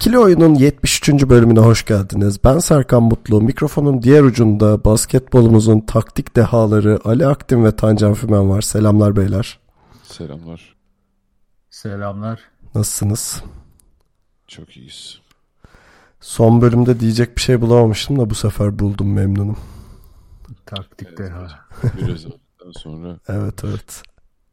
[0.00, 1.08] İkili Oyun'un 73.
[1.10, 2.44] bölümüne hoş geldiniz.
[2.44, 3.40] Ben Serkan Mutlu.
[3.40, 8.60] Mikrofonun diğer ucunda basketbolumuzun taktik dehaları Ali Aktin ve Tancan Fümen var.
[8.60, 9.58] Selamlar beyler.
[10.02, 10.76] Selamlar.
[11.70, 12.40] Selamlar.
[12.74, 13.42] Nasılsınız?
[14.48, 15.20] Çok iyiyiz.
[16.20, 19.58] Son bölümde diyecek bir şey bulamamıştım da bu sefer buldum memnunum.
[20.66, 21.48] Taktikte Evet, ha.
[21.98, 24.02] Biraz daha sonra Evet evet.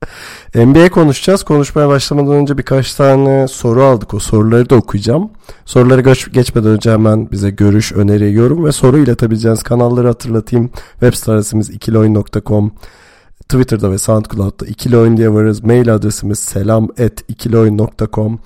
[0.55, 1.43] NBA konuşacağız.
[1.43, 4.13] Konuşmaya başlamadan önce birkaç tane soru aldık.
[4.13, 5.29] O soruları da okuyacağım.
[5.65, 10.69] Soruları geç- geçmeden önce hemen bize görüş, öneri, yorum ve soru iletebileceğiniz kanalları hatırlatayım.
[10.91, 12.71] Web site adresimiz ikilioyun.com
[13.49, 15.63] Twitter'da ve SoundCloud'da ikili oyun diye varız.
[15.63, 18.39] Mail adresimiz selam at ikilioyun.com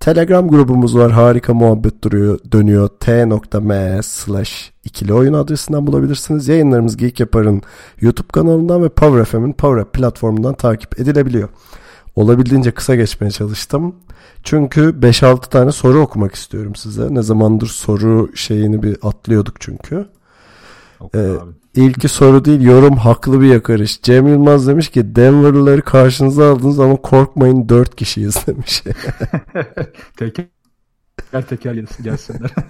[0.00, 1.12] Telegram grubumuz var.
[1.12, 2.88] Harika muhabbet duruyor, dönüyor.
[2.88, 6.48] t.me slash ikili oyun adresinden bulabilirsiniz.
[6.48, 7.62] Yayınlarımız Geek Yapar'ın
[8.00, 11.48] YouTube kanalından ve Power FM'in Power App platformundan takip edilebiliyor.
[12.16, 13.94] Olabildiğince kısa geçmeye çalıştım.
[14.42, 17.14] Çünkü 5-6 tane soru okumak istiyorum size.
[17.14, 20.06] Ne zamandır soru şeyini bir atlıyorduk çünkü.
[21.00, 21.50] Oku Ee, abi.
[21.78, 24.02] İlki soru değil yorum haklı bir yakarış.
[24.02, 28.82] Cem Yılmaz demiş ki Denver'lıları karşınıza aldınız ama korkmayın 4 kişiyiz demiş.
[30.16, 30.46] Teker
[31.48, 32.50] teker gelsin- gelsinler.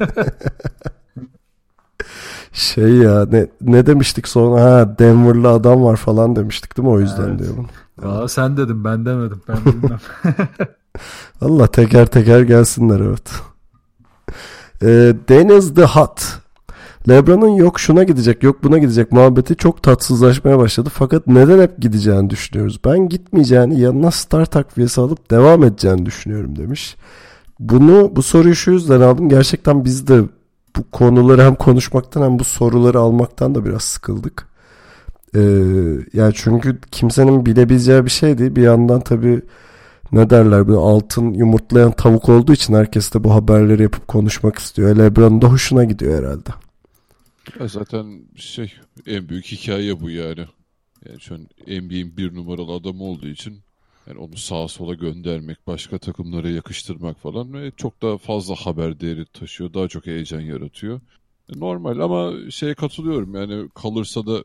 [2.53, 7.00] şey ya ne, ne demiştik sonra ha Denver'lı adam var falan demiştik değil mi o
[7.00, 7.39] yüzden Evet.
[7.39, 7.67] diyorum.
[7.98, 9.43] Valla sen dedim ben demedim.
[9.48, 9.98] Ben bilmem.
[11.41, 13.31] Allah teker teker gelsinler evet.
[14.83, 16.22] Ee, Deniz the Hut.
[17.08, 20.91] Lebron'un yok şuna gidecek yok buna gidecek muhabbeti çok tatsızlaşmaya başladı.
[20.92, 22.81] Fakat neden hep gideceğini düşünüyoruz.
[22.84, 26.97] Ben gitmeyeceğini yanına star takviyesi alıp devam edeceğini düşünüyorum demiş.
[27.60, 29.28] Bunu bu soruyu şu yüzden aldım.
[29.28, 30.22] Gerçekten biz de
[30.76, 34.48] bu konuları hem konuşmaktan hem bu soruları almaktan da biraz sıkıldık.
[35.34, 35.41] Ee,
[36.12, 38.56] yani çünkü kimsenin bilebileceği bir şey değil.
[38.56, 39.42] Bir yandan tabii
[40.12, 44.97] ne derler böyle altın yumurtlayan tavuk olduğu için herkes de bu haberleri yapıp konuşmak istiyor.
[44.97, 46.50] Lebron'un da hoşuna gidiyor herhalde.
[47.60, 48.72] Ya zaten şey
[49.06, 50.47] en büyük hikaye bu yani.
[51.09, 53.60] Yani şu an NBA'in bir numaralı adamı olduğu için
[54.06, 59.26] yani onu sağa sola göndermek, başka takımlara yakıştırmak falan ve çok daha fazla haber değeri
[59.26, 59.75] taşıyor.
[59.75, 61.00] Daha çok heyecan yaratıyor.
[61.54, 64.44] E, Normal ama şeye katılıyorum yani kalırsa da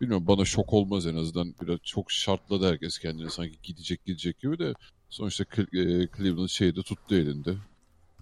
[0.00, 1.54] bilmiyorum bana şok olmaz en azından.
[1.62, 4.74] Biraz çok şartladı herkes kendine sanki gidecek gidecek gibi de
[5.10, 7.56] sonuçta e, Cleveland şeyi de tuttu elinde.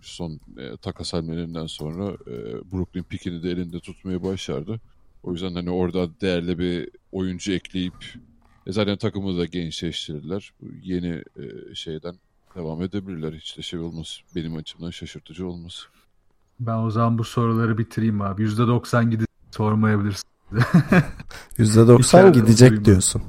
[0.06, 2.34] Son e, takas hamlelerinden sonra e,
[2.72, 4.80] Brooklyn pickini de elinde tutmayı başardı.
[5.22, 8.14] O yüzden hani orada değerli bir oyuncu ekleyip
[8.66, 10.52] e, zaten takımı da gençleştirdiler.
[10.60, 12.14] Bu Yeni e, şeyden
[12.54, 13.32] devam edebilirler.
[13.32, 14.20] Hiç de şey olmaz.
[14.34, 15.86] Benim açımdan şaşırtıcı olmaz.
[16.60, 18.42] ben o zaman bu soruları bitireyim abi.
[18.42, 20.28] %90 gidip sormayabilirsin.
[21.58, 23.22] %90 İçeride gidecek diyorsun.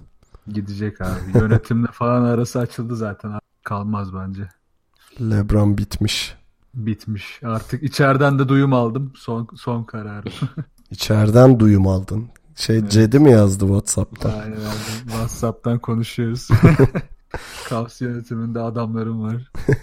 [0.48, 1.20] Gidecek abi.
[1.36, 3.30] Yönetimle falan arası açıldı zaten.
[3.30, 3.40] Abi.
[3.64, 4.50] Kalmaz bence.
[5.22, 6.36] Lebron bitmiş.
[6.78, 7.40] Bitmiş.
[7.44, 9.14] Artık içeriden de duyum aldım.
[9.16, 10.32] Son son kararım.
[10.92, 12.28] İçeriden duyum aldın.
[12.56, 12.92] Şey Evet.
[12.92, 14.30] Cedi mi yazdı Whatsapp'ta?
[14.30, 15.04] Aynen öyle.
[15.06, 16.48] WhatsApp'tan konuşuyoruz.
[17.70, 19.52] Kavs yönetiminde adamlarım var.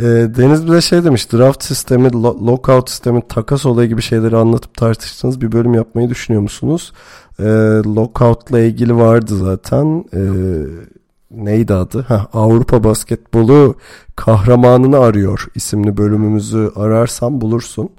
[0.00, 0.04] Ee,
[0.36, 5.40] Deniz bize şey demiş draft sistemi, lo- lockout sistemi, takas olayı gibi şeyleri anlatıp tartıştığınız
[5.40, 6.92] bir bölüm yapmayı düşünüyor musunuz?
[7.40, 7.44] Ee,
[7.86, 10.04] lockout'la ilgili vardı zaten.
[10.14, 10.20] Ee,
[11.30, 12.04] neydi adı?
[12.08, 13.74] Heh, Avrupa basketbolu
[14.16, 17.90] kahramanını arıyor isimli bölümümüzü ararsan bulursun.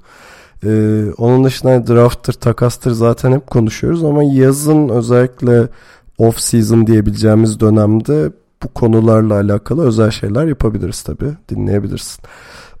[0.64, 5.68] Ee, onun dışında hani drafttır, takastır zaten hep konuşuyoruz ama yazın özellikle
[6.18, 8.32] off season diyebileceğimiz dönemde
[8.62, 11.24] bu konularla alakalı özel şeyler yapabiliriz tabi.
[11.48, 12.24] Dinleyebilirsin.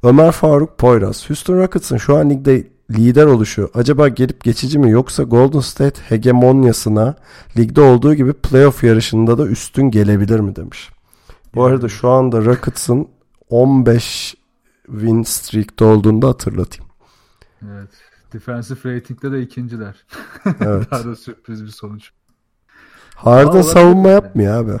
[0.02, 1.30] Ömer Faruk Poyraz.
[1.30, 7.14] Houston Rockets'ın şu an ligde lider oluşu acaba gelip geçici mi yoksa Golden State hegemonyasına
[7.56, 10.90] ligde olduğu gibi playoff yarışında da üstün gelebilir mi demiş.
[11.54, 13.08] Bu arada şu anda Rockets'ın
[13.48, 14.34] 15
[14.86, 16.90] win streak'te olduğunu da hatırlatayım.
[17.70, 17.90] Evet.
[18.32, 20.06] Defensive rating'de de ikinciler.
[20.60, 20.90] Evet.
[20.90, 22.10] Daha da sürpriz bir sonuç.
[23.14, 24.14] Harden savunma yani.
[24.14, 24.80] yapmıyor abi.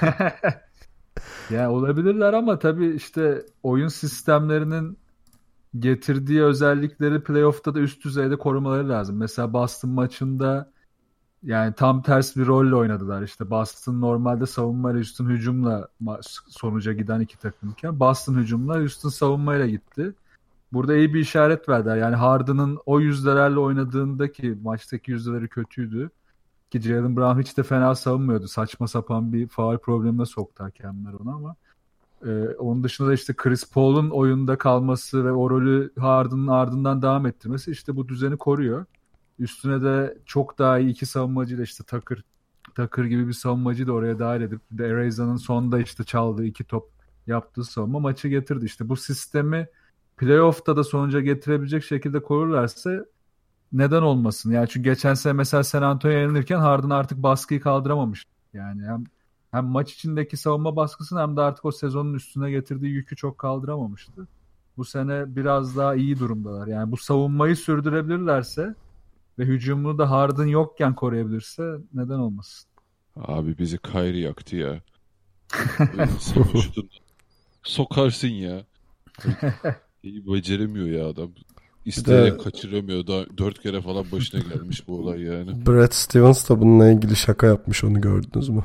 [1.50, 4.98] Ya olabilirler ama tabii işte oyun sistemlerinin
[5.78, 9.16] getirdiği özellikleri playoff'ta da üst düzeyde korumaları lazım.
[9.16, 10.70] Mesela Boston maçında
[11.42, 13.22] Yani tam ters bir rolle oynadılar.
[13.22, 15.88] İşte Boston normalde savunmayla Houston hücumla
[16.48, 20.14] sonuca giden iki takımken Boston hücumla Houston savunmayla gitti.
[20.72, 21.96] Burada iyi bir işaret verdiler.
[21.96, 26.10] Yani Harden'ın o yüzdelerle oynadığındaki maçtaki yüzdeleri kötüydü.
[26.70, 28.48] Ki Jalen Brown hiç de fena savunmuyordu.
[28.48, 31.56] Saçma sapan bir faul problemine soktu hakemler onu ama.
[32.26, 37.26] Ee, onun dışında da işte Chris Paul'un oyunda kalması ve o rolü Harden'ın ardından devam
[37.26, 38.84] ettirmesi işte bu düzeni koruyor.
[39.38, 42.24] Üstüne de çok daha iyi iki savunmacıyla işte Takır
[42.74, 46.90] Takır gibi bir savunmacıyı da oraya dahil edip de Ereza'nın sonda işte çaldığı iki top
[47.26, 48.64] yaptığı savunma maçı getirdi.
[48.64, 49.66] İşte bu sistemi
[50.16, 53.04] playoff'ta da sonuca getirebilecek şekilde korurlarsa
[53.72, 54.52] neden olmasın?
[54.52, 58.26] Yani çünkü geçen sene mesela San Antonio yenilirken Harden artık baskıyı kaldıramamış.
[58.52, 59.04] Yani hem
[59.50, 64.28] hem maç içindeki savunma baskısını hem de artık o sezonun üstüne getirdiği yükü çok kaldıramamıştı.
[64.76, 66.66] Bu sene biraz daha iyi durumdalar.
[66.66, 68.74] Yani bu savunmayı sürdürebilirlerse
[69.38, 72.68] ve hücumunu da Harden yokken koruyabilirse neden olmasın?
[73.16, 74.80] Abi bizi Kyrie yaktı ya.
[76.18, 76.90] Savaştın.
[77.62, 78.64] Sokarsın ya.
[80.02, 81.30] İyi beceremiyor ya adam.
[81.84, 83.06] İsteyerek kaçıramıyor.
[83.06, 85.66] Daha dört kere falan başına gelmiş bu olay yani.
[85.66, 88.64] Brad Stevens da bununla ilgili şaka yapmış onu gördünüz mü?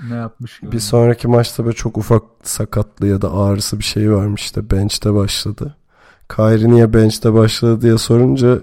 [0.00, 0.72] Ne yapmış ki?
[0.72, 5.14] Bir sonraki maçta böyle çok ufak sakatlığı ya da ağrısı bir şey varmış işte bench'te
[5.14, 5.76] başladı.
[6.36, 8.60] Kyrie niye bench'te başladı diye sorunca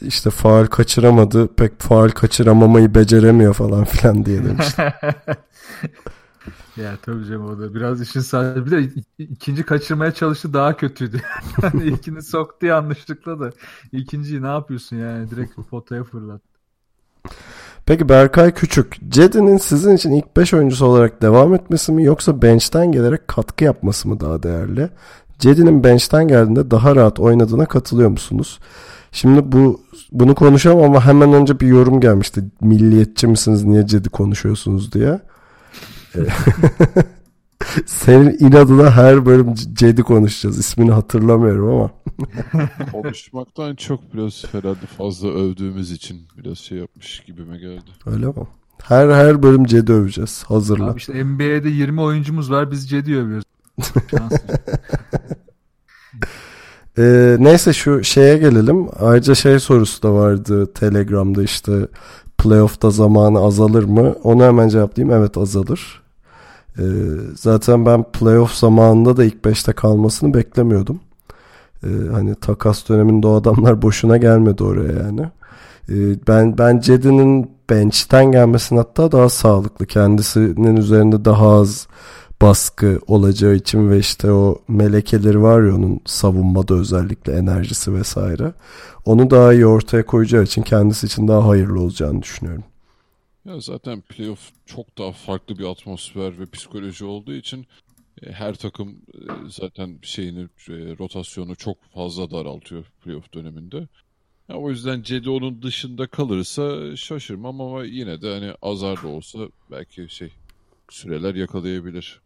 [0.00, 1.48] işte faal kaçıramadı.
[1.54, 4.82] Pek faal kaçıramamayı beceremiyor falan filan diye demişti.
[6.76, 8.66] ya tabii canım o da biraz işin sahibi.
[8.66, 11.20] Bir de ik- ikinci kaçırmaya çalıştı daha kötüydü.
[11.62, 13.50] Yani İlkini soktu yanlışlıkla da.
[13.92, 15.30] ikinciyi ne yapıyorsun yani?
[15.30, 16.42] Direkt potaya fırlat.
[17.86, 22.92] Peki Berkay Küçük, Cedi'nin sizin için ilk 5 oyuncusu olarak devam etmesi mi yoksa bench'ten
[22.92, 24.88] gelerek katkı yapması mı daha değerli?
[25.38, 28.58] Cedi'nin bench'ten geldiğinde daha rahat oynadığına katılıyor musunuz?
[29.12, 29.80] Şimdi bu
[30.12, 32.44] bunu konuşalım ama hemen önce bir yorum gelmişti.
[32.60, 35.20] Milliyetçi misiniz niye Cedi konuşuyorsunuz diye.
[37.86, 40.58] Senin inadına her bölüm Cedi konuşacağız.
[40.58, 41.90] İsmini hatırlamıyorum ama.
[42.92, 47.90] Konuşmaktan çok biraz herhalde fazla övdüğümüz için biraz şey yapmış gibime geldi.
[48.06, 48.34] Öyle mi?
[48.82, 50.44] Her her bölüm Cedi öveceğiz.
[50.48, 50.90] Hazırla.
[50.90, 52.70] Abi işte NBA'de 20 oyuncumuz var.
[52.70, 53.44] Biz Cedi övüyoruz.
[56.98, 58.88] Ee, neyse şu şeye gelelim.
[59.00, 61.86] Ayrıca şey sorusu da vardı Telegram'da işte
[62.38, 64.12] playoff'ta zamanı azalır mı?
[64.22, 65.18] Onu hemen cevaplayayım.
[65.18, 66.02] Evet azalır.
[66.78, 66.82] Ee,
[67.34, 71.00] zaten ben playoff zamanında da ilk 5'te kalmasını beklemiyordum.
[71.84, 75.20] Ee, hani takas döneminde o adamlar boşuna gelmedi oraya yani.
[75.88, 79.86] Ee, ben ben Cedi'nin bench'ten gelmesini hatta daha sağlıklı.
[79.86, 81.86] Kendisinin üzerinde daha az
[82.42, 88.52] baskı olacağı için ve işte o melekeleri var ya onun savunmada özellikle enerjisi vesaire.
[89.04, 92.64] Onu daha iyi ortaya koyacağı için kendisi için daha hayırlı olacağını düşünüyorum.
[93.44, 97.66] Ya zaten playoff çok daha farklı bir atmosfer ve psikoloji olduğu için
[98.22, 103.88] e, her takım e, zaten şeyini e, rotasyonu çok fazla daraltıyor playoff döneminde.
[104.48, 109.38] Ya o yüzden Cedi onun dışında kalırsa şaşırmam ama yine de hani azar da olsa
[109.70, 110.32] belki şey
[110.90, 112.20] süreler yakalayabilir.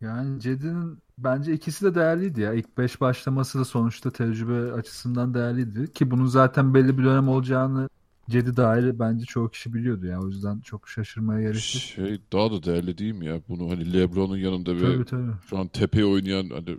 [0.00, 2.52] Yani Cedi'nin bence ikisi de değerliydi ya.
[2.52, 5.92] İlk 5 başlaması da sonuçta tecrübe açısından değerliydi.
[5.92, 7.88] Ki bunun zaten belli bir dönem olacağını
[8.30, 10.20] Cedi dahil bence çoğu kişi biliyordu ya.
[10.20, 11.82] O yüzden çok şaşırmaya gerek yok.
[11.82, 13.40] Şey daha da değerli değil mi ya?
[13.48, 15.32] Bunu hani LeBron'un yanında ve Tabii tabii.
[15.50, 16.78] şu an tepeye oynayan hani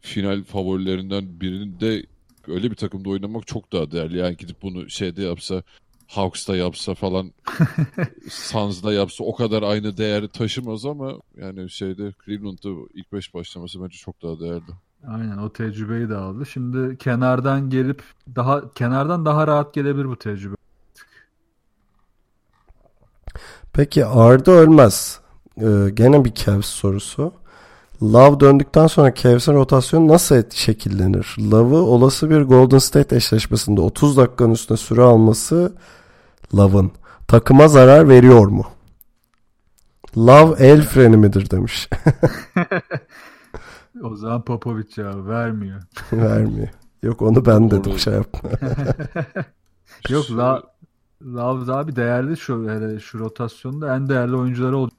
[0.00, 2.06] final favorilerinden birinde
[2.48, 4.18] öyle bir takımda oynamak çok daha değerli.
[4.18, 5.62] Yani gidip bunu şeyde yapsa
[6.06, 7.32] Hawks'ta yapsa falan
[8.30, 13.96] Suns'da yapsa o kadar aynı değeri taşımaz ama yani şeyde Cleveland'da ilk 5 başlaması bence
[13.98, 14.70] çok daha değerli.
[15.06, 16.46] Aynen o tecrübeyi de aldı.
[16.46, 18.02] Şimdi kenardan gelip
[18.36, 20.54] daha kenardan daha rahat gelebilir bu tecrübe.
[23.74, 25.20] Peki Arda Ölmez.
[25.60, 27.32] Ee, gene bir Cavs sorusu.
[28.02, 31.36] Love döndükten sonra Cavs'in rotasyonu nasıl et- şekillenir?
[31.50, 35.72] Love'ı olası bir Golden State eşleşmesinde 30 dakikanın üstüne süre alması
[36.54, 36.90] Love'ın
[37.28, 38.64] takıma zarar veriyor mu?
[40.16, 41.88] Love el freni midir demiş.
[44.02, 45.82] O zaman Popovic cevabı vermiyor.
[46.12, 46.68] Vermiyor.
[47.02, 48.50] Yok onu ben dedim şey yapma.
[50.08, 50.62] Yok La
[51.24, 54.98] Love daha bir değerli şu hele şu rotasyonda en değerli oyuncuları olacak.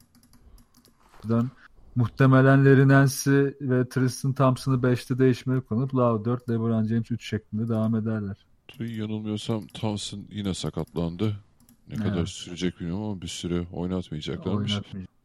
[1.95, 7.95] Muhtemelen Nance ve Tristan Thompson'ı 5'te değişmeli konup Love 4, LeBron James 3 şeklinde devam
[7.95, 8.37] ederler.
[8.79, 11.35] Yanılmıyorsam Thompson yine sakatlandı.
[11.87, 12.29] Ne kadar Evet.
[12.29, 14.71] sürecek bilmiyorum ama bir süre oynatmayacaklarmış.
[14.71, 15.15] Oynatmayacak.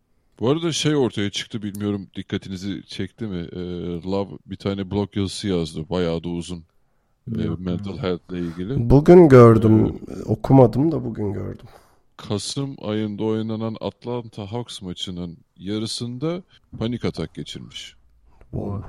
[0.41, 3.49] Bu arada şey ortaya çıktı bilmiyorum dikkatinizi çekti mi?
[3.53, 3.59] Ee,
[4.03, 5.89] Love bir tane blog yazısı yazdı.
[5.91, 6.65] Bayağı da uzun.
[7.39, 8.91] E, Yok, mental health ile ilgili.
[8.91, 10.01] Bugün gördüm.
[10.27, 11.67] Okumadım da bugün gördüm.
[12.17, 16.43] Kasım ayında oynanan Atlanta Hawks maçının yarısında
[16.79, 17.95] panik atak geçirmiş.
[18.51, 18.89] Wow.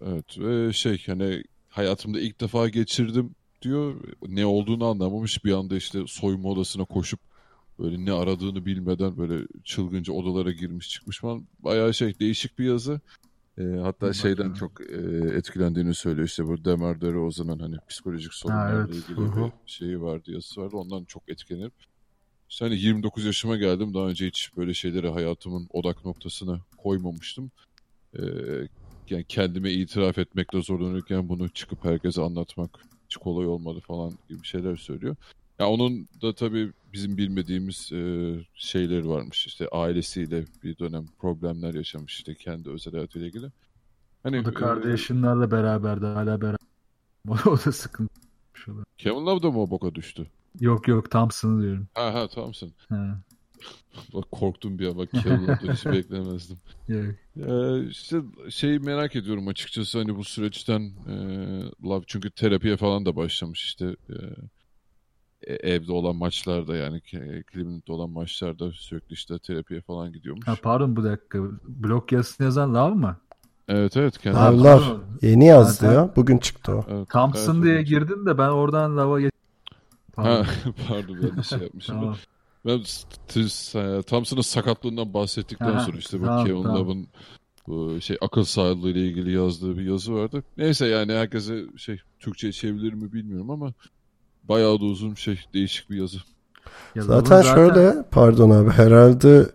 [0.00, 3.94] Evet ve şey hani hayatımda ilk defa geçirdim diyor.
[4.28, 7.20] Ne olduğunu anlamamış bir anda işte soyunma odasına koşup
[7.78, 11.46] böyle ne aradığını bilmeden böyle çılgınca odalara girmiş çıkmış falan.
[11.58, 13.00] Bayağı şey değişik bir yazı.
[13.58, 14.94] Ee, hatta şeyden çok e,
[15.36, 18.94] etkilendiğini söylüyor işte bu Demar DeRozan'ın hani psikolojik sorunlarla evet.
[18.94, 19.44] ilgili Hı hı.
[19.66, 20.76] bir şeyi vardı yazısı vardı.
[20.76, 21.72] Ondan çok etkilenip
[22.50, 23.94] işte hani 29 yaşıma geldim.
[23.94, 27.50] Daha önce hiç böyle şeyleri hayatımın odak noktasına koymamıştım.
[28.18, 28.22] Ee,
[29.10, 32.70] yani kendime itiraf etmekle zorlanırken bunu çıkıp herkese anlatmak
[33.04, 35.16] hiç kolay olmadı falan gibi şeyler söylüyor.
[35.58, 39.46] Ya onun da tabii bizim bilmediğimiz e, şeyleri varmış.
[39.46, 43.46] İşte ailesiyle bir dönem problemler yaşamış işte kendi özel hayatıyla ilgili.
[44.22, 46.56] Hani O da e, kardeşinlerle beraberdi hala beraber.
[47.46, 48.14] O da sıkıntı.
[48.98, 50.26] Kevin Love da mı o boka düştü?
[50.60, 51.88] Yok yok Thompson'ı diyorum.
[51.94, 52.72] Ha ha tamamsın.
[52.88, 53.20] Ha.
[54.14, 56.56] Bak korktum bir an bak Kevin Love'dan hiç beklemezdim.
[56.88, 57.14] Yok.
[57.36, 58.20] Ee, işte
[58.50, 61.14] şeyi merak ediyorum açıkçası hani bu süreçten e,
[61.84, 64.14] Love çünkü terapiye falan da başlamış işte e-
[65.46, 70.48] evde olan maçlarda yani Ke- Cleveland'da olan maçlarda sürekli işte terapiye falan gidiyormuş.
[70.48, 71.38] Ha, pardon bu dakika.
[71.68, 73.16] Blok yazısını yazan Lav mı?
[73.68, 74.80] Evet evet kendi Ha, Lavlar.
[74.80, 75.04] pardon.
[75.22, 76.10] Yeni yazdı Zaten- ya.
[76.16, 76.84] Bugün çıktı o.
[76.88, 77.88] Evet, Thompson evet, diye evet.
[77.88, 79.32] girdin de ben oradan Lav'a geç.
[80.16, 80.46] Ha, Pardon.
[80.88, 81.94] pardon ben de şey yapmışım.
[82.00, 82.16] tamam.
[82.66, 86.76] Ben e, Thompson'ın sakatlığından bahsettikten Aha, sonra işte bu tamam, Kevin tamam.
[86.76, 87.06] Love'ın
[87.66, 90.42] bu şey akıl sağlığı ile ilgili yazdığı bir yazı vardı.
[90.56, 93.72] Neyse yani herkese şey Türkçe çevrilir mi bilmiyorum ama
[94.48, 96.18] bayağı da uzun şey değişik bir yazı.
[96.94, 99.46] Ya Zaten Lav'ın şöyle pardon abi herhalde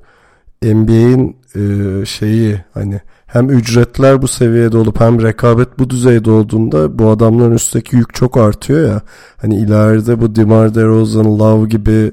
[0.63, 7.09] NBA'in e, şeyi hani hem ücretler bu seviyede olup hem rekabet bu düzeyde olduğunda bu
[7.09, 9.01] adamların üstteki yük çok artıyor ya.
[9.37, 12.11] Hani ileride bu DeMar DeRozan, Love gibi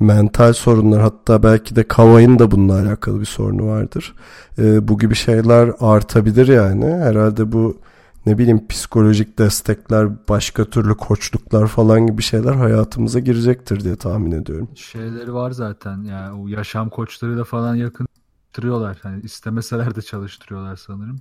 [0.00, 4.14] mental sorunlar hatta belki de Kawhi'nin da bununla alakalı bir sorunu vardır.
[4.58, 6.84] E, bu gibi şeyler artabilir yani.
[6.84, 7.76] Herhalde bu
[8.26, 14.68] ne bileyim psikolojik destekler, başka türlü koçluklar falan gibi şeyler hayatımıza girecektir diye tahmin ediyorum.
[14.74, 16.02] şeyleri var zaten.
[16.02, 18.06] Yani o yaşam koçlarıyla falan yakın
[18.56, 18.98] çalıştırıyorlar.
[19.02, 21.16] Hani istemeseler de çalıştırıyorlar sanırım.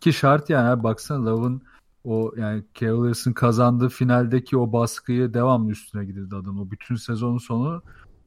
[0.00, 1.62] Ki şart yani baksana Love'ın
[2.04, 6.60] o yani Cavaliers'ın kazandığı finaldeki o baskıyı devamlı üstüne gidildi adam.
[6.60, 7.82] O bütün sezonun sonu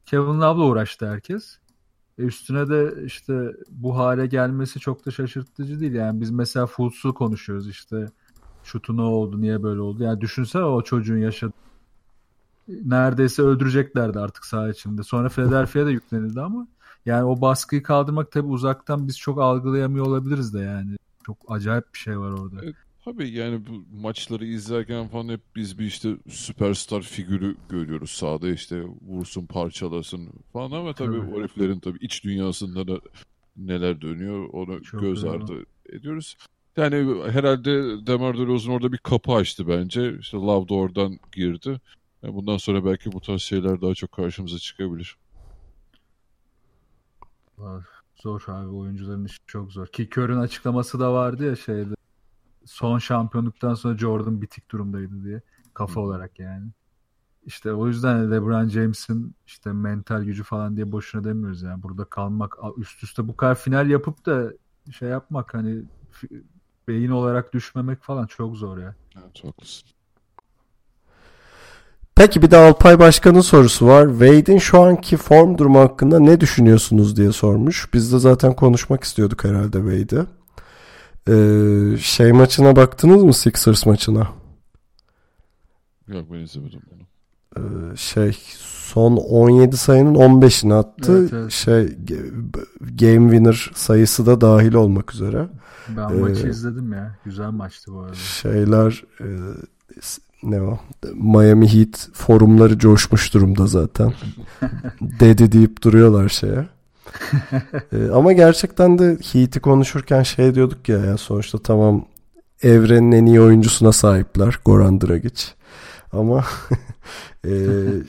[0.06, 1.58] Kevin Love'la uğraştı herkes.
[2.18, 5.94] E üstüne de işte bu hale gelmesi çok da şaşırtıcı değil.
[5.94, 8.06] Yani biz mesela Fultz'u konuşuyoruz işte
[8.70, 10.04] şutu ne oldu, niye böyle oldu.
[10.04, 11.54] Yani düşünsene o çocuğun yaşadığı
[12.68, 15.04] neredeyse öldüreceklerdi artık saha içinde.
[15.04, 16.68] Sonra Philadelphia'ya da yüklenildi ama
[17.06, 20.96] yani o baskıyı kaldırmak tabii uzaktan biz çok algılayamıyor olabiliriz de yani.
[21.26, 22.56] Çok acayip bir şey var orada.
[22.64, 22.76] Evet.
[23.06, 28.84] Tabii yani bu maçları izlerken falan hep biz bir işte süperstar figürü görüyoruz sahada işte
[29.08, 31.36] vursun parçalasın falan ama tabii Tabii.
[31.36, 33.00] o heriflerin tabii iç dünyasında da
[33.58, 36.38] neler dönüyor onu Çok göz ardı ediyoruz.
[36.80, 40.18] Yani herhalde Demar DeRozan orada bir kapı açtı bence.
[40.20, 41.82] İşte Love da oradan girdi.
[42.24, 45.18] Yani bundan sonra belki bu tarz şeyler daha çok karşımıza çıkabilir.
[47.58, 47.86] Var.
[48.16, 49.88] Zor abi oyuncuların işi çok zor.
[49.88, 51.94] Ki Kör'ün açıklaması da vardı ya şeyde.
[52.66, 55.42] Son şampiyonluktan sonra Jordan bitik durumdaydı diye.
[55.74, 56.68] Kafa olarak yani.
[57.46, 61.84] İşte o yüzden LeBron James'in işte mental gücü falan diye boşuna demiyoruz yani.
[61.84, 64.54] Burada kalmak üst üste bu kadar final yapıp da
[64.92, 65.84] şey yapmak hani
[66.90, 68.96] beyin olarak düşmemek falan çok zor ya.
[69.18, 69.90] Evet haklısın.
[72.16, 74.10] Peki bir de Alpay Başkan'ın sorusu var.
[74.10, 77.94] Wade'in şu anki form durumu hakkında ne düşünüyorsunuz diye sormuş.
[77.94, 80.26] Biz de zaten konuşmak istiyorduk herhalde Wade'i.
[81.28, 84.28] Ee, şey maçına baktınız mı Sixers maçına?
[86.08, 87.04] Yok ben izlemedim onu.
[87.58, 88.38] Ee, şey
[88.90, 91.20] son 17 sayının 15'ini attı.
[91.20, 91.52] Evet, evet.
[91.52, 91.98] Şey
[92.80, 95.48] game winner sayısı da dahil olmak üzere.
[95.98, 97.16] Ben Ee, maçı izledim ya.
[97.26, 98.14] Güzel maçtı bu arada.
[98.14, 99.28] Şeyler e,
[100.44, 100.80] ne o?
[101.14, 104.14] Miami Heat forumları coşmuş durumda zaten.
[105.02, 106.68] Dedi deyip duruyorlar şeye.
[107.94, 112.06] E, ama gerçekten de Heat'i konuşurken şey diyorduk ya, ya sonuçta tamam
[112.62, 115.44] evrenin en iyi oyuncusuna sahipler Goran Dragic.
[116.12, 116.46] Ama
[117.46, 117.52] e,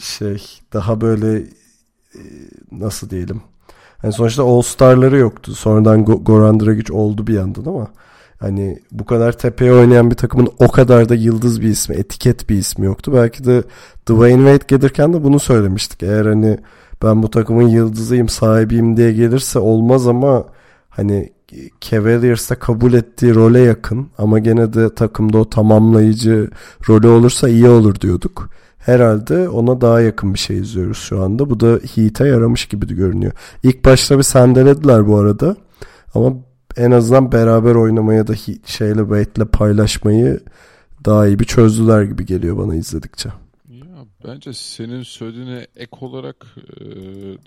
[0.01, 0.43] şey
[0.73, 1.39] daha böyle
[2.15, 2.21] e,
[2.73, 3.43] nasıl diyelim
[4.03, 5.55] yani sonuçta All Star'ları yoktu.
[5.55, 7.89] Sonradan Go- Goran Dragic oldu bir yandan ama
[8.39, 12.57] hani bu kadar tepeye oynayan bir takımın o kadar da yıldız bir ismi, etiket bir
[12.57, 13.13] ismi yoktu.
[13.15, 13.63] Belki de
[14.07, 16.03] Dwayne Wade gelirken de bunu söylemiştik.
[16.03, 16.59] Eğer hani
[17.03, 20.45] ben bu takımın yıldızıyım, sahibiyim diye gelirse olmaz ama
[20.89, 21.33] hani
[21.81, 26.51] Cavaliers'ta kabul ettiği role yakın ama gene de takımda o tamamlayıcı
[26.89, 28.51] rolü olursa iyi olur diyorduk.
[28.79, 31.51] Herhalde ona daha yakın bir şey izliyoruz şu anda.
[31.51, 33.33] Bu da Heat'e yaramış gibi görünüyor.
[33.63, 35.57] İlk başta bir sendelediler bu arada.
[36.15, 36.33] Ama
[36.77, 40.41] en azından beraber oynamaya da şeyle Wade'le paylaşmayı
[41.05, 43.29] daha iyi bir çözdüler gibi geliyor bana izledikçe.
[43.71, 46.47] Ya bence senin söylediğine ek olarak
[46.81, 46.85] e,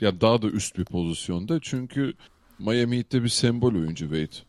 [0.02, 1.60] ya daha da üst bir pozisyonda.
[1.62, 2.14] Çünkü
[2.64, 4.46] Miami Heat'te bir sembol oyuncu Wade.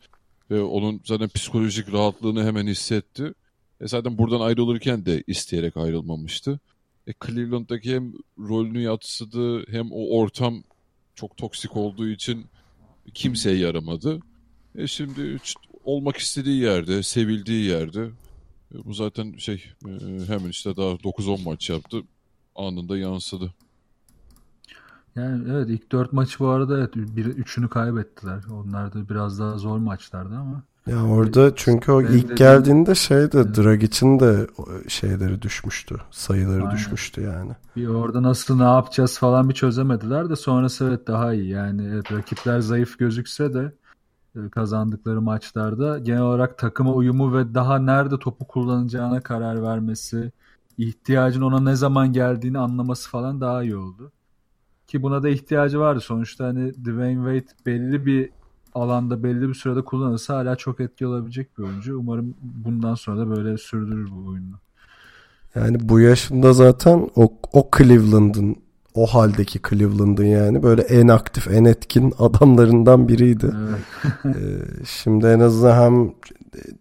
[0.50, 3.34] Ve onun zaten psikolojik rahatlığını hemen hissetti.
[3.80, 6.60] E zaten buradan ayrılırken de isteyerek ayrılmamıştı.
[7.06, 10.62] E Cleveland'daki hem rolünü yatsıdı hem o ortam
[11.14, 12.46] çok toksik olduğu için
[13.14, 14.20] kimseye yaramadı.
[14.78, 15.38] E şimdi
[15.84, 18.10] olmak istediği yerde, sevildiği yerde
[18.74, 19.90] e, bu zaten şey e,
[20.26, 22.02] hemen işte daha 9-10 maç yaptı.
[22.54, 23.54] Anında yansıdı.
[25.16, 28.44] Yani evet ilk 4 maçı bu arada evet bir, üçünü kaybettiler.
[28.50, 30.62] Onlar da biraz daha zor maçlardı ama.
[30.86, 32.36] Ya orada çünkü o ilk dediğim...
[32.36, 33.56] geldiğinde şeyde evet.
[33.56, 34.46] Dragic'in de
[34.88, 35.96] şeyleri düşmüştü.
[36.10, 36.74] Sayıları Aynen.
[36.76, 37.52] düşmüştü yani.
[37.76, 41.48] Bir orada nasıl ne yapacağız falan bir çözemediler de sonrası evet daha iyi.
[41.48, 43.72] Yani evet, rakipler zayıf gözükse de
[44.36, 50.32] e, kazandıkları maçlarda genel olarak takıma uyumu ve daha nerede topu kullanacağına karar vermesi,
[50.78, 54.12] ihtiyacın ona ne zaman geldiğini anlaması falan daha iyi oldu.
[54.94, 56.00] Ki buna da ihtiyacı vardı.
[56.00, 58.30] Sonuçta hani Dwayne Wade belli bir
[58.74, 61.98] alanda belli bir sürede kullanırsa hala çok etki olabilecek bir oyuncu.
[61.98, 64.54] Umarım bundan sonra da böyle sürdürür bu oyunu.
[65.54, 68.56] Yani bu yaşında zaten o, o Cleveland'ın
[68.94, 73.54] o haldeki Cleveland'ın yani böyle en aktif, en etkin adamlarından biriydi.
[73.68, 74.36] Evet.
[74.36, 76.12] ee, şimdi en azından hem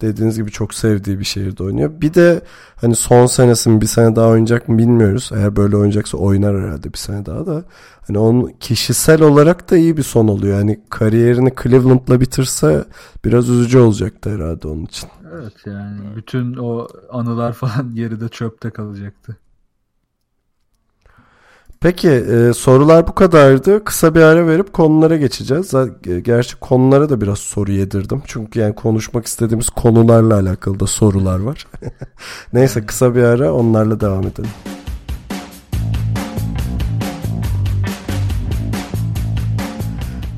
[0.01, 1.91] dediğiniz gibi çok sevdiği bir şehirde oynuyor.
[2.01, 2.41] Bir de
[2.75, 5.31] hani son senesinin bir sene daha oynayacak mı bilmiyoruz.
[5.35, 7.63] Eğer böyle oynayacaksa oynar herhalde bir sene daha da.
[8.07, 10.57] Hani onun kişisel olarak da iyi bir son oluyor.
[10.57, 12.85] Yani kariyerini Cleveland'la bitirse
[13.25, 15.09] biraz üzücü olacaktı herhalde onun için.
[15.33, 19.37] Evet yani bütün o anılar falan geride çöpte kalacaktı.
[21.83, 23.83] Peki e, sorular bu kadardı.
[23.83, 25.73] Kısa bir ara verip konulara geçeceğiz.
[26.21, 28.21] Gerçi konulara da biraz soru yedirdim.
[28.25, 31.67] Çünkü yani konuşmak istediğimiz konularla alakalı da sorular var.
[32.53, 34.49] Neyse kısa bir ara onlarla devam edelim.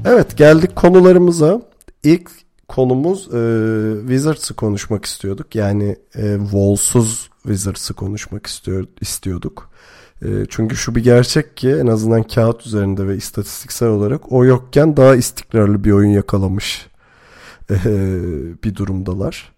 [0.06, 1.62] Evet geldik konularımıza.
[2.04, 2.32] İlk
[2.68, 3.40] konumuz e,
[4.00, 5.56] Wizards'ı konuşmak istiyorduk.
[5.56, 9.75] Yani e, Walls'uz Wizards'ı konuşmak istiyor, istiyorduk.
[10.22, 14.98] E, çünkü şu bir gerçek ki en azından kağıt üzerinde ve istatistiksel olarak o yokken
[14.98, 16.88] daha istikrarlı bir oyun yakalamış
[17.72, 17.78] e,
[18.64, 19.56] bir durumdalar.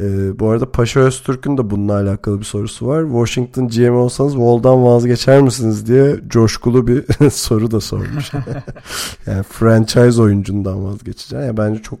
[0.00, 3.04] E, bu arada Paşa Öztürk'ün de bununla alakalı bir sorusu var.
[3.04, 8.32] Washington GM olsanız Wall'dan vazgeçer misiniz diye coşkulu bir soru da sormuş.
[9.26, 11.46] yani franchise oyuncundan vazgeçeceğim.
[11.46, 11.98] Yani bence çok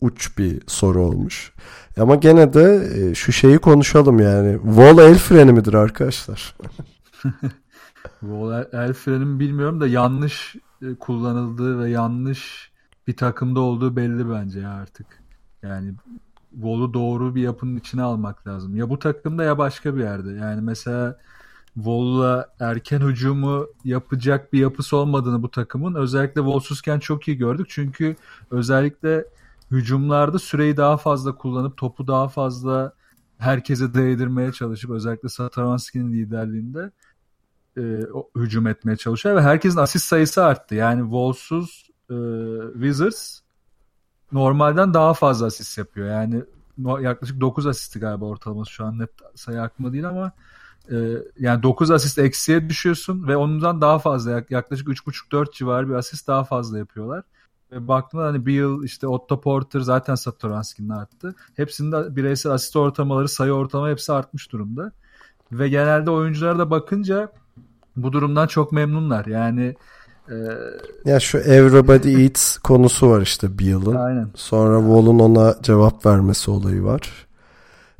[0.00, 1.52] uç bir soru olmuş.
[2.00, 4.58] Ama gene de e, şu şeyi konuşalım yani.
[4.64, 6.54] Wall el freni midir arkadaşlar?
[8.20, 12.70] Wall el freni bilmiyorum da yanlış e, kullanıldığı ve yanlış
[13.06, 15.22] bir takımda olduğu belli bence artık.
[15.62, 15.94] Yani
[16.54, 18.76] Wall'u doğru bir yapının içine almak lazım.
[18.76, 20.30] Ya bu takımda ya başka bir yerde.
[20.30, 21.18] Yani mesela
[21.74, 27.66] Wall'la erken hücumu yapacak bir yapısı olmadığını bu takımın özellikle Wall'suzken çok iyi gördük.
[27.70, 28.16] Çünkü
[28.50, 29.24] özellikle
[29.70, 32.92] hücumlarda süreyi daha fazla kullanıp topu daha fazla
[33.38, 36.90] herkese değdirmeye çalışıp özellikle Sataranski'nin liderliğinde
[37.76, 38.00] e,
[38.36, 40.74] hücum etmeye çalışıyor ve herkesin asist sayısı arttı.
[40.74, 42.16] Yani Wall'suz e,
[42.72, 43.40] Wizards
[44.32, 46.08] normalden daha fazla asist yapıyor.
[46.08, 46.42] Yani
[47.00, 50.32] yaklaşık 9 asisti galiba ortalaması şu an net sayı aklıma değil ama
[50.90, 50.96] e,
[51.38, 56.44] yani 9 asist eksiye düşüyorsun ve ondan daha fazla yaklaşık 3.5-4 civarı bir asist daha
[56.44, 57.22] fazla yapıyorlar.
[57.72, 61.34] Ve baktığında hani Beal işte Otto Porter zaten Satoranski'nin arttı.
[61.56, 64.92] Hepsinde bireysel asist ortalamaları sayı ortalama hepsi artmış durumda.
[65.52, 67.32] Ve genelde oyunculara da bakınca
[67.96, 69.26] bu durumdan çok memnunlar.
[69.26, 69.74] Yani
[70.30, 70.34] ee,
[71.04, 73.94] ya şu Everybody Eats konusu var işte Beal'ın.
[73.94, 74.28] Aynen.
[74.34, 77.26] Sonra Wall'un ona cevap vermesi olayı var.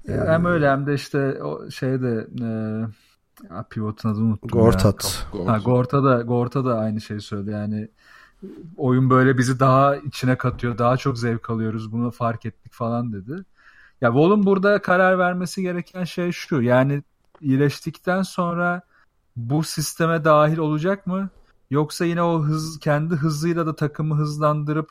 [0.09, 2.47] Ee, hem öyle hem de işte o şeyde e,
[3.55, 5.27] ya pivotun adını unuttum Gortat.
[5.35, 5.53] Ya.
[5.53, 7.51] Ha, Gorta da Gorta da aynı şeyi söyledi.
[7.51, 7.89] Yani
[8.77, 10.79] oyun böyle bizi daha içine katıyor.
[10.79, 11.93] Daha çok zevk alıyoruz.
[11.93, 13.33] Bunu fark ettik falan dedi.
[14.01, 16.63] Ya Wall'un burada karar vermesi gereken şey şu.
[16.63, 17.03] Yani
[17.41, 18.83] iyileştikten sonra
[19.37, 21.31] bu sisteme dahil olacak mı?
[21.71, 24.91] Yoksa yine o hız kendi hızıyla da takımı hızlandırıp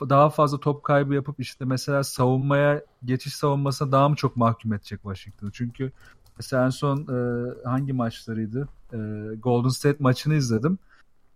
[0.00, 5.00] daha fazla top kaybı yapıp işte mesela savunmaya geçiş savunmasına daha mı çok mahkum edecek
[5.02, 5.50] Washington'ı?
[5.52, 5.92] Çünkü
[6.36, 8.68] mesela en son e, hangi maçlarıydı?
[8.92, 8.96] E,
[9.36, 10.78] Golden State maçını izledim.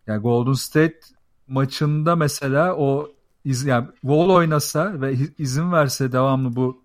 [0.07, 1.01] Yani Golden State
[1.49, 3.09] maçında mesela o
[3.45, 6.83] iz, yani Wall oynasa ve izin verse devamlı bu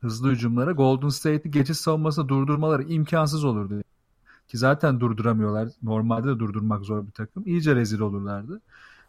[0.00, 3.82] hızlı hücumlara Golden State'i geçiş savunmasında durdurmaları imkansız olurdu.
[4.48, 5.68] Ki zaten durduramıyorlar.
[5.82, 7.42] Normalde de durdurmak zor bir takım.
[7.46, 8.60] İyice rezil olurlardı.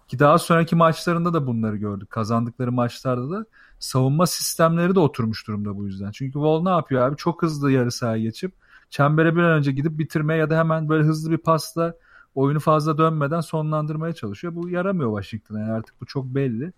[0.08, 2.10] Ki daha sonraki maçlarında da bunları gördük.
[2.10, 3.46] Kazandıkları maçlarda da
[3.80, 6.12] savunma sistemleri de oturmuş durumda bu yüzden.
[6.12, 7.18] Çünkü Wall ne yapıyor abi?
[7.18, 8.54] Çok hızlı yarı sahaya geçip
[8.90, 11.94] çembere bir an önce gidip bitirmeye ya da hemen böyle hızlı bir pasla
[12.36, 14.56] oyunu fazla dönmeden sonlandırmaya çalışıyor.
[14.56, 15.60] Bu yaramıyor Washington'a.
[15.60, 16.74] Yani artık bu çok belli.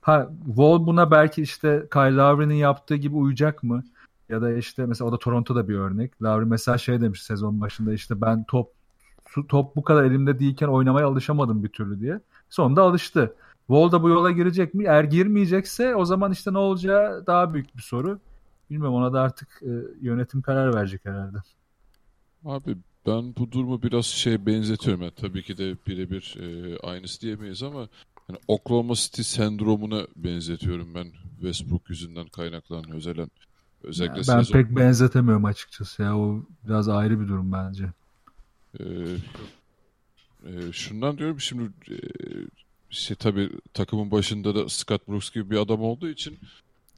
[0.00, 3.84] Ha, Wall buna belki işte Kyle Lowry'nin yaptığı gibi uyacak mı?
[4.32, 6.22] Ya da işte mesela o da Toronto'da bir örnek.
[6.22, 8.72] Lowry mesela şey demiş sezon başında işte ben top
[9.48, 12.20] top bu kadar elimde değilken oynamaya alışamadım bir türlü diye.
[12.50, 13.34] Sonunda alıştı.
[13.66, 14.84] Wall da bu yola girecek mi?
[14.84, 18.20] Eğer girmeyecekse o zaman işte ne olacağı daha büyük bir soru.
[18.70, 21.36] Bilmiyorum ona da artık e, yönetim karar verecek herhalde.
[22.44, 25.02] Abi ben bu durumu biraz şey benzetiyorum.
[25.02, 27.88] Yani tabii ki de birebir e, aynısı diyemeyiz ama
[28.28, 31.06] yani Oklahoma City sendromuna benzetiyorum ben
[31.40, 33.51] Westbrook yüzünden kaynaklanan özellikle
[33.82, 34.52] özellikle yani ben sezon...
[34.52, 37.84] pek benzetemiyorum açıkçası ya o biraz ayrı bir durum bence.
[38.80, 38.84] Ee,
[40.46, 41.96] e, şundan diyorum şimdi e,
[42.90, 46.38] şey tabii takımın başında da Scott Brooks gibi bir adam olduğu için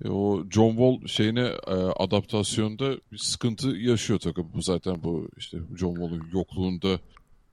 [0.05, 4.51] e, o John Wall şeyine e, adaptasyonda bir sıkıntı yaşıyor takım.
[4.55, 6.99] Bu zaten bu işte John Wall'un yokluğunda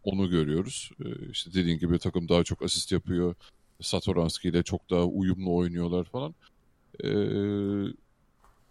[0.03, 0.91] onu görüyoruz.
[1.05, 3.35] E, işte dediğin gibi takım daha çok asist yapıyor.
[3.81, 6.35] Satoranski ile çok daha uyumlu oynuyorlar falan.
[7.03, 7.09] E,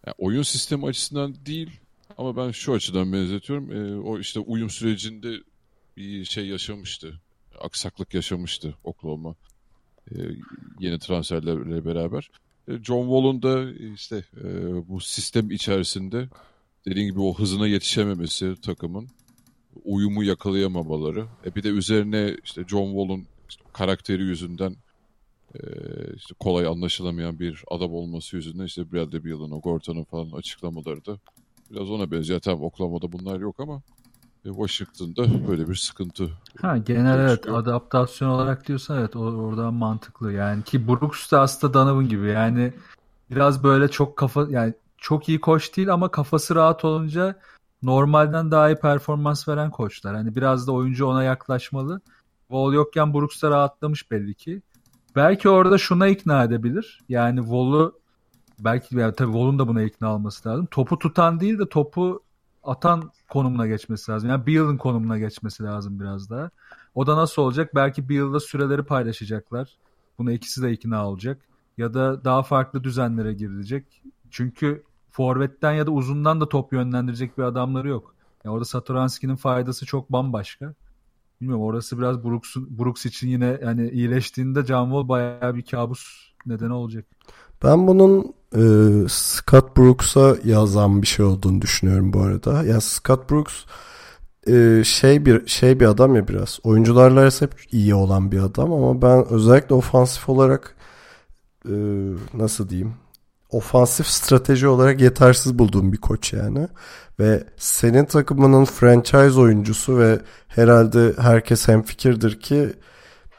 [0.06, 1.70] yani oyun sistemi açısından değil
[2.18, 3.72] ama ben şu açıdan benzetiyorum.
[3.72, 5.36] E, o işte uyum sürecinde
[5.96, 7.20] bir şey yaşamıştı.
[7.60, 9.34] Aksaklık yaşamıştı Oklahoma.
[10.10, 10.16] E,
[10.78, 12.30] yeni transferlerle beraber.
[12.68, 14.48] E, John Wall'un da işte e,
[14.88, 16.28] bu sistem içerisinde
[16.86, 19.08] dediğim gibi o hızına yetişememesi takımın
[19.84, 21.26] uyumu yakalayamamaları.
[21.46, 24.76] E bir de üzerine işte John Wall'un işte karakteri yüzünden
[25.54, 25.60] e,
[26.16, 31.18] işte kolay anlaşılamayan bir adam olması yüzünden işte Bradley Beal'ın, Gorton'un falan açıklamaları da
[31.70, 32.40] biraz ona benziyor.
[32.40, 33.82] Tamam Oklahoma'da bunlar yok ama
[34.44, 36.30] Washington'da böyle bir sıkıntı.
[36.60, 42.08] Ha genel evet adaptasyon olarak diyorsan evet oradan mantıklı yani ki Brooks da aslında Donovan
[42.08, 42.72] gibi yani
[43.30, 47.40] biraz böyle çok kafa yani çok iyi koç değil ama kafası rahat olunca
[47.82, 50.16] normalden daha iyi performans veren koçlar.
[50.16, 52.00] Hani biraz da oyuncu ona yaklaşmalı.
[52.48, 54.62] Wall yokken Brooks da rahatlamış belli ki.
[55.16, 57.00] Belki orada şuna ikna edebilir.
[57.08, 58.00] Yani Wall'u
[58.58, 60.66] belki yani tabii Wall'un da buna ikna olması lazım.
[60.66, 62.22] Topu tutan değil de topu
[62.64, 64.30] atan konumuna geçmesi lazım.
[64.30, 66.50] Yani Beal'ın konumuna geçmesi lazım biraz daha.
[66.94, 67.74] O da nasıl olacak?
[67.74, 69.76] Belki Beal'la süreleri paylaşacaklar.
[70.18, 71.40] Buna ikisi de ikna olacak.
[71.78, 74.02] Ya da daha farklı düzenlere girilecek.
[74.30, 78.14] Çünkü forvetten ya da uzundan da top yönlendirecek bir adamları yok.
[78.44, 80.74] Yani orada Satoranski'nin faydası çok bambaşka.
[81.40, 86.72] Bilmiyorum orası biraz Brooks, Brooks için yine yani iyileştiğinde John Wall bayağı bir kabus nedeni
[86.72, 87.04] olacak.
[87.64, 88.62] Ben bunun e,
[89.08, 92.64] Scott Brooks'a yazan bir şey olduğunu düşünüyorum bu arada.
[92.64, 93.54] Yani Scott Brooks
[94.48, 96.58] e, şey bir şey bir adam ya biraz.
[96.62, 100.76] Oyuncularla hep iyi olan bir adam ama ben özellikle ofansif olarak
[101.68, 101.72] e,
[102.34, 102.94] nasıl diyeyim?
[103.52, 106.68] Ofansif strateji olarak yetersiz bulduğum bir koç yani.
[107.20, 112.72] Ve senin takımının franchise oyuncusu ve herhalde herkes hemfikirdir ki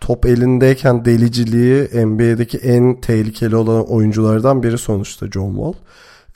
[0.02, 5.74] top elindeyken deliciliği NBA'deki en tehlikeli olan oyunculardan biri sonuçta John Wall.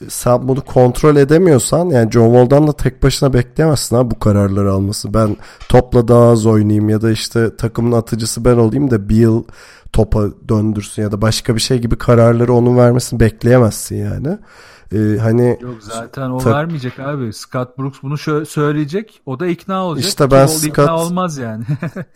[0.08, 5.14] Sen bunu kontrol edemiyorsan yani John Wall'dan da tek başına bekleyemezsin ha bu kararları alması.
[5.14, 5.36] Ben
[5.68, 9.44] topla daha az oynayayım ya da işte takımın atıcısı ben olayım da bir yıl
[9.92, 14.38] topa döndürsün ya da başka bir şey gibi kararları onun vermesini bekleyemezsin yani.
[14.92, 17.32] Ee, hani Yok zaten o vermeyecek abi.
[17.32, 19.20] Scott Brooks bunu şö- söyleyecek.
[19.26, 20.04] O da ikna olacak.
[20.08, 20.68] İşte ben Scott...
[20.68, 21.64] ikna olmaz yani.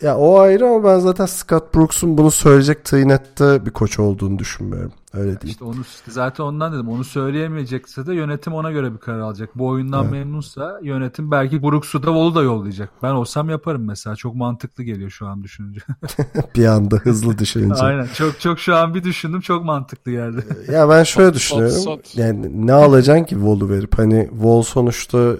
[0.01, 4.91] ya o ayrı ama ben zaten Scott Brooks'un bunu söyleyecek tıynette bir koç olduğunu düşünmüyorum.
[5.13, 5.53] Öyle değil.
[5.53, 6.89] İşte onu işte zaten ondan dedim.
[6.89, 9.49] Onu söyleyemeyecekse de yönetim ona göre bir karar alacak.
[9.55, 10.11] Bu oyundan evet.
[10.11, 12.89] memnunsa yönetim belki Brooks'u da Wall'u da yollayacak.
[13.03, 14.15] Ben olsam yaparım mesela.
[14.15, 15.81] Çok mantıklı geliyor şu an düşününce.
[16.55, 17.83] bir anda hızlı düşününce.
[17.83, 18.07] Aynen.
[18.13, 19.41] Çok çok şu an bir düşündüm.
[19.41, 20.45] Çok mantıklı geldi.
[20.71, 22.01] ya ben şöyle düşünüyorum.
[22.13, 23.97] Yani ne alacaksın ki Wall'u verip?
[23.97, 25.37] Hani Wall sonuçta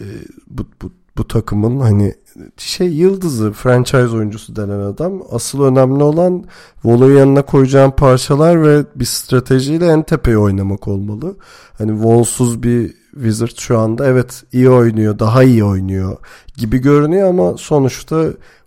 [0.00, 0.04] e,
[0.46, 2.14] bu, bu, bu takımın hani
[2.56, 5.22] şey yıldızı, franchise oyuncusu denen adam.
[5.30, 6.44] Asıl önemli olan
[6.82, 11.36] Wall'un yanına koyacağın parçalar ve bir stratejiyle en tepeye oynamak olmalı.
[11.78, 16.16] Hani Wall'suz bir Wizard şu anda evet iyi oynuyor, daha iyi oynuyor
[16.56, 18.24] gibi görünüyor ama sonuçta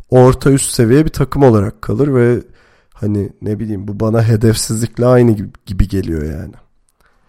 [0.09, 2.39] orta üst seviye bir takım olarak kalır ve
[2.93, 6.53] hani ne bileyim bu bana hedefsizlikle aynı gibi, gibi geliyor yani.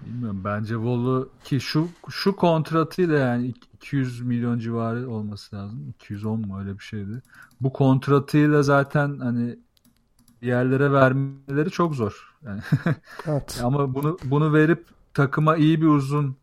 [0.07, 5.89] Bilmiyorum bence Wall'u ki şu şu kontratıyla yani 200 milyon civarı olması lazım.
[5.89, 7.23] 210 mu öyle bir şeydi.
[7.61, 9.59] Bu kontratıyla zaten hani
[10.43, 12.35] yerlere vermeleri çok zor.
[12.47, 12.61] Yani
[13.27, 13.61] Evet.
[13.65, 16.37] ama bunu bunu verip takıma iyi bir uzun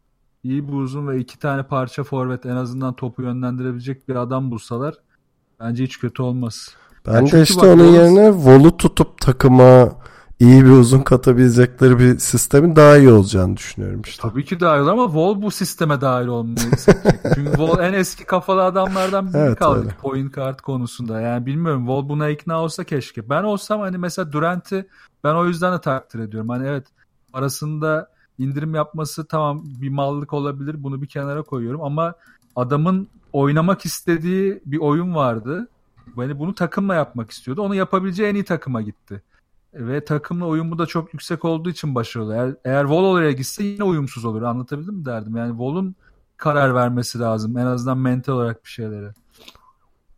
[0.44, 4.96] iyi bir uzun ve iki tane parça forvet en azından topu yönlendirebilecek bir adam bulsalar
[5.60, 6.76] bence hiç kötü olmaz.
[7.08, 9.90] Ben Ya de çünkü işte bak, onun yerine Vol'u tutup takıma
[10.40, 14.22] iyi bir uzun katabilecekleri bir sistemin daha iyi olacağını düşünüyorum işte.
[14.30, 16.72] Tabii ki dahil ama Vol bu sisteme dahil olmayı.
[17.36, 19.90] Çünkü Vol en eski kafalı adamlardan biri Evet, kaldı öyle.
[20.02, 21.22] point guard konusunda.
[21.22, 23.30] Yani bilmiyorum Vol buna ikna olsa keşke.
[23.30, 24.88] Ben olsam hani mesela Durant'i
[25.24, 26.50] ben o yüzden de takdir ediyorum.
[26.50, 26.88] Hani evet
[27.34, 30.84] arasında indirim yapması tamam bir mallık olabilir.
[30.84, 32.14] Bunu bir kenara koyuyorum ama
[32.56, 35.68] adamın oynamak istediği bir oyun vardı.
[36.18, 37.62] Yani bunu takımla yapmak istiyordu.
[37.62, 39.22] Onu yapabileceği en iyi takıma gitti.
[39.76, 42.34] Ve takımla uyumu da çok yüksek olduğu için başarılı.
[42.36, 44.42] Eğer, eğer Vol oraya gitse yine uyumsuz olur.
[44.42, 45.36] Anlatabildim mi derdim.
[45.36, 45.96] Yani Vol'un
[46.38, 47.58] karar vermesi lazım.
[47.58, 49.14] En azından mental olarak bir şeylere.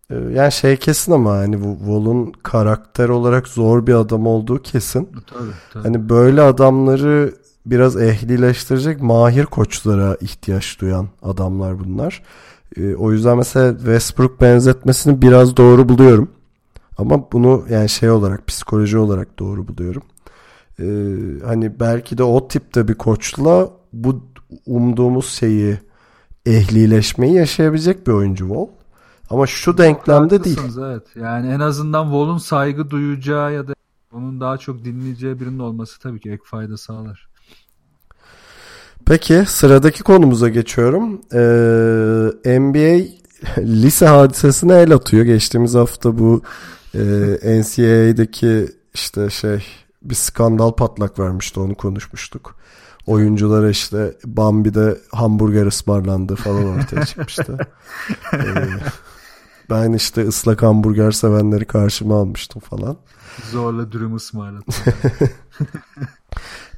[0.09, 5.05] Ee, Yani şey kesin ama hani bu Vol'un karakter olarak zor bir adam olduğu kesin.
[5.05, 5.83] Tabii tabii.
[5.83, 7.33] Hani böyle adamları
[7.65, 12.23] biraz ehlileştirecek mahir koçlara ihtiyaç duyan adamlar bunlar.
[12.77, 16.29] Ee, o yüzden mesela Westbrook benzetmesini biraz doğru buluyorum.
[16.97, 20.03] Ama bunu yani şey olarak psikoloji olarak doğru buluyorum.
[20.79, 20.85] Ee,
[21.45, 24.23] hani belki de o tipte bir koçla bu
[24.65, 25.77] umduğumuz şeyi
[26.45, 28.67] ehlileşmeyi yaşayabilecek bir oyuncu Wall.
[29.29, 30.59] Ama şu denklemde değil.
[30.79, 31.03] Evet.
[31.15, 33.73] Yani en azından Vol'un saygı duyacağı ya da
[34.13, 37.27] onun daha çok dinleyeceği birinin olması tabii ki ek fayda sağlar.
[39.05, 41.21] Peki sıradaki konumuza geçiyorum.
[41.33, 43.05] Ee, NBA
[43.57, 45.25] lise hadisesine el atıyor.
[45.25, 46.41] Geçtiğimiz hafta bu
[46.97, 49.65] e, NCAA'deki işte şey
[50.01, 52.55] bir skandal patlak vermişti onu konuşmuştuk.
[53.05, 57.57] Oyunculara işte Bambi'de hamburger ısmarlandı falan ortaya çıkmıştı.
[58.33, 58.39] Ee,
[59.69, 62.97] ben işte ıslak hamburger sevenleri karşıma almıştım falan.
[63.51, 64.65] Zorla dürüm ısmarladı.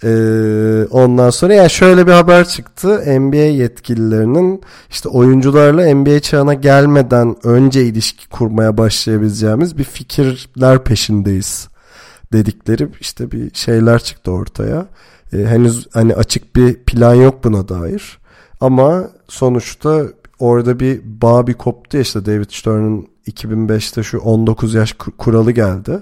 [0.03, 3.19] Ee, ondan sonra yani şöyle bir haber çıktı.
[3.21, 11.67] NBA yetkililerinin işte oyuncularla NBA çağına gelmeden önce ilişki kurmaya başlayabileceğimiz bir fikirler peşindeyiz
[12.33, 14.85] dedikleri işte bir şeyler çıktı ortaya.
[15.33, 18.19] Ee, henüz hani açık bir plan yok buna dair.
[18.61, 20.03] Ama sonuçta
[20.39, 25.51] orada bir bağ bir koptu ya işte David Stern'ın 2005'te şu 19 yaş ku- kuralı
[25.51, 25.99] geldi.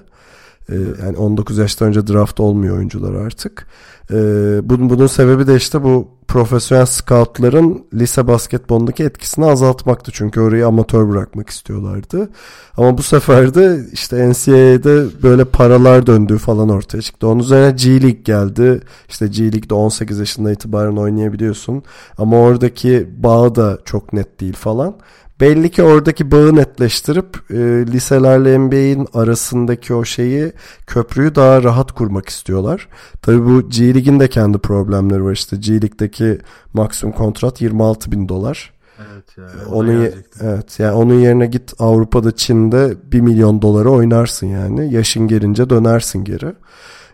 [0.69, 0.75] Ee,
[1.05, 3.67] yani 19 yaştan önce draft olmuyor oyuncular artık.
[4.11, 4.15] Ee,
[4.63, 10.11] bunun, bunun sebebi de işte bu profesyonel scoutların lise basketbolundaki etkisini azaltmaktı.
[10.11, 12.29] Çünkü orayı amatör bırakmak istiyorlardı.
[12.77, 17.27] Ama bu sefer de işte NCAA'de böyle paralar döndüğü falan ortaya çıktı.
[17.27, 18.81] Onun üzerine G League geldi.
[19.09, 21.83] İşte G League'de 18 yaşında itibaren oynayabiliyorsun.
[22.17, 24.95] Ama oradaki bağ da çok net değil falan.
[25.39, 27.55] Belli ki oradaki bağı netleştirip e,
[27.87, 30.51] liselerle NBA'in arasındaki o şeyi
[30.87, 32.87] köprüyü daha rahat kurmak istiyorlar.
[33.21, 35.57] Tabii bu G League'in de kendi problemleri var işte.
[35.57, 36.39] G League'deki
[36.73, 38.73] maksimum kontrat 26 bin dolar.
[39.11, 39.69] evet ya.
[39.71, 40.09] Onun
[40.41, 44.93] evet yani onun yerine git Avrupa'da Çin'de 1 milyon dolara oynarsın yani.
[44.93, 46.53] Yaşın gelince dönersin geri.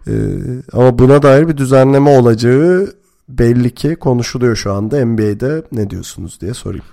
[0.07, 0.11] Ee,
[0.73, 2.93] ama buna dair bir düzenleme olacağı
[3.29, 6.85] belli ki konuşuluyor şu anda NBA'de ne diyorsunuz diye sorayım.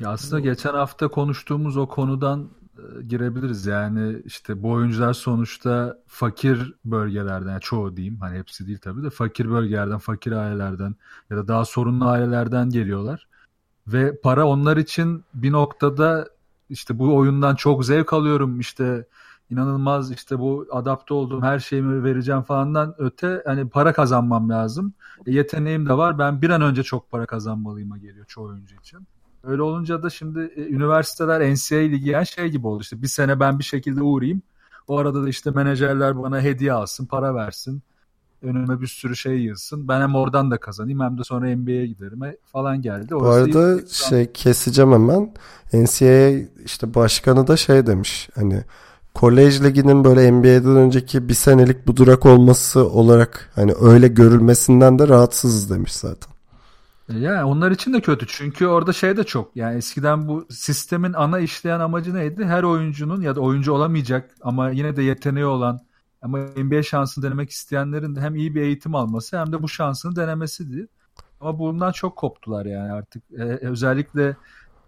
[0.00, 3.66] Ya aslında geçen hafta konuştuğumuz o konudan e, girebiliriz.
[3.66, 9.10] Yani işte bu oyuncular sonuçta fakir bölgelerden, yani çoğu diyeyim hani hepsi değil tabii de
[9.10, 10.94] fakir bölgelerden, fakir ailelerden
[11.30, 13.28] ya da daha sorunlu ailelerden geliyorlar.
[13.86, 16.28] Ve para onlar için bir noktada
[16.70, 19.06] işte bu oyundan çok zevk alıyorum işte
[19.50, 24.94] inanılmaz işte bu adapte olduğum her şeyimi vereceğim falandan öte hani para kazanmam lazım.
[25.26, 29.06] E, yeteneğim de var ben bir an önce çok para kazanmalıyıma geliyor çoğu oyuncu için.
[29.44, 33.40] Öyle olunca da şimdi e, üniversiteler NCAA ligi yani şey gibi oldu işte bir sene
[33.40, 34.42] ben bir şekilde uğrayayım.
[34.88, 37.82] O arada da işte menajerler bana hediye alsın, para versin.
[38.42, 39.88] Önüme bir sürü şey yığsın.
[39.88, 43.06] Ben hem oradan da kazanayım hem de sonra NBA'ye giderim e, falan geldi.
[43.10, 45.34] Bu Orası arada iyi- şey keseceğim hemen.
[45.72, 46.30] NCAA
[46.64, 48.64] işte başkanı da şey demiş hani
[49.14, 55.08] kolej liginin böyle NBA'den önceki bir senelik bu durak olması olarak hani öyle görülmesinden de
[55.08, 56.29] rahatsızız demiş zaten.
[57.18, 61.38] Yani onlar için de kötü çünkü orada şey de çok yani eskiden bu sistemin ana
[61.38, 62.44] işleyen amacı neydi?
[62.44, 65.80] Her oyuncunun ya da oyuncu olamayacak ama yine de yeteneği olan
[66.22, 70.88] ama NBA şansını denemek isteyenlerin hem iyi bir eğitim alması hem de bu şansını denemesiydi.
[71.40, 74.36] Ama bundan çok koptular yani artık Ee, özellikle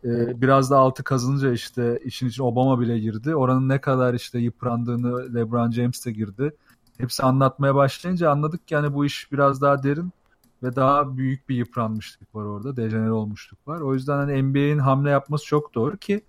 [0.04, 3.34] e, biraz da altı kazınınca işte işin içine Obama bile girdi.
[3.36, 6.56] Oranın ne kadar işte yıprandığını LeBron James de girdi.
[6.98, 10.12] Hepsi anlatmaya başlayınca anladık ki yani bu iş biraz daha derin
[10.62, 12.76] ve daha büyük bir yıpranmışlık var orada.
[12.76, 13.80] Dejenere olmuşluk var.
[13.80, 16.24] O yüzden hani NBA'in hamle yapması çok doğru ki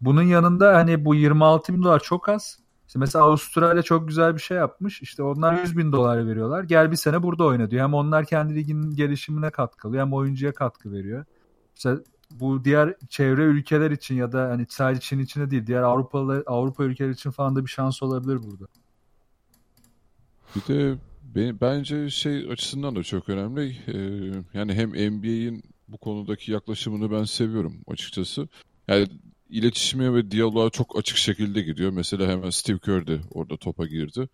[0.00, 2.58] bunun yanında hani bu 26 bin dolar çok az.
[2.86, 5.02] İşte mesela Avustralya çok güzel bir şey yapmış.
[5.02, 6.64] İşte onlar 100 bin dolar veriyorlar.
[6.64, 7.84] Gel bir sene burada oyna diyor.
[7.84, 11.24] Hem onlar kendi liginin gelişimine katkı alıyor hem oyuncuya katkı veriyor.
[11.76, 11.98] İşte
[12.30, 16.84] bu diğer çevre ülkeler için ya da hani sadece Çin için değil diğer Avrupalı Avrupa
[16.84, 18.66] ülkeleri için falan da bir şans olabilir burada.
[20.56, 20.98] Bir de
[21.34, 23.76] ben, bence şey açısından da çok önemli.
[23.88, 23.98] Ee,
[24.54, 28.48] yani hem NBA'in bu konudaki yaklaşımını ben seviyorum açıkçası.
[28.88, 29.06] Yani
[29.50, 31.90] iletişime ve diyaloğa çok açık şekilde gidiyor.
[31.90, 34.28] Mesela hemen Steve Kerr de orada topa girdi.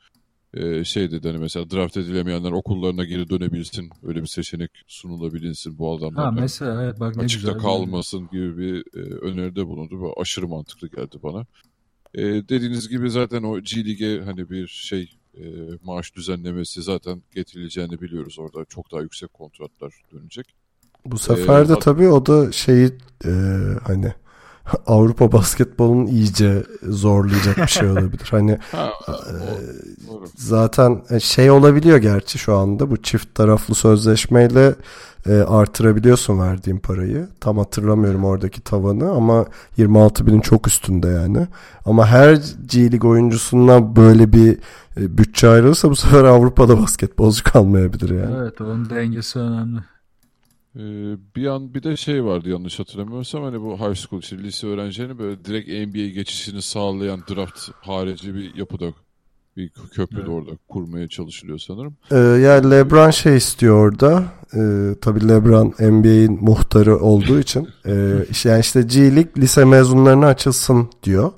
[0.54, 3.90] Ee, şey dedi hani mesela draft edilemeyenler okullarına geri dönebilsin.
[4.02, 6.24] Öyle bir seçenek sunulabilinsin bu adamlar.
[6.24, 7.62] Ha mesela evet bak ne açıkta güzel.
[7.62, 11.46] kalmasın gibi bir e, öneride bulundu ve aşırı mantıklı geldi bana.
[12.14, 15.44] E, dediğiniz gibi zaten o G Lig'e hani bir şey e,
[15.82, 18.38] maaş düzenlemesi zaten getirileceğini biliyoruz.
[18.38, 20.54] Orada çok daha yüksek kontratlar dönecek.
[21.04, 22.90] Bu sefer de Ee, tabii o da şeyi
[23.24, 23.30] e,
[23.82, 24.12] hani
[24.86, 28.28] Avrupa basketbolunun iyice zorlayacak bir şey olabilir.
[28.30, 29.14] Hani Ha, e,
[30.36, 34.74] zaten şey olabiliyor gerçi şu anda bu çift taraflı sözleşmeyle
[35.26, 37.28] e, artırabiliyorsun verdiğin parayı.
[37.40, 41.46] Tam hatırlamıyorum oradaki tavanı ama 26 binin çok üstünde yani.
[41.84, 44.58] Ama her G Lig oyuncusuna böyle bir
[44.96, 48.34] e, bütçe ayrılırsa bu sefer Avrupa'da basketbolcu kalmayabilir yani.
[48.40, 49.80] Evet onun dengesi önemli.
[50.76, 54.66] Ee, bir an bir de şey vardı yanlış hatırlamıyorsam hani bu high school işte lise
[54.66, 58.86] öğrencilerini böyle direkt NBA geçişini sağlayan draft harici bir yapıda
[59.56, 60.28] bir köprü de Evet.
[60.30, 61.96] orada kurmaya çalışılıyor sanırım.
[62.12, 64.24] Ee, yani LeBron şey istiyor orada.
[64.54, 67.68] Ee, tabii LeBron NBA'in muhtarı olduğu için.
[67.86, 71.32] Ee, işte- yani işte G League lise mezunlarına açılsın diyor.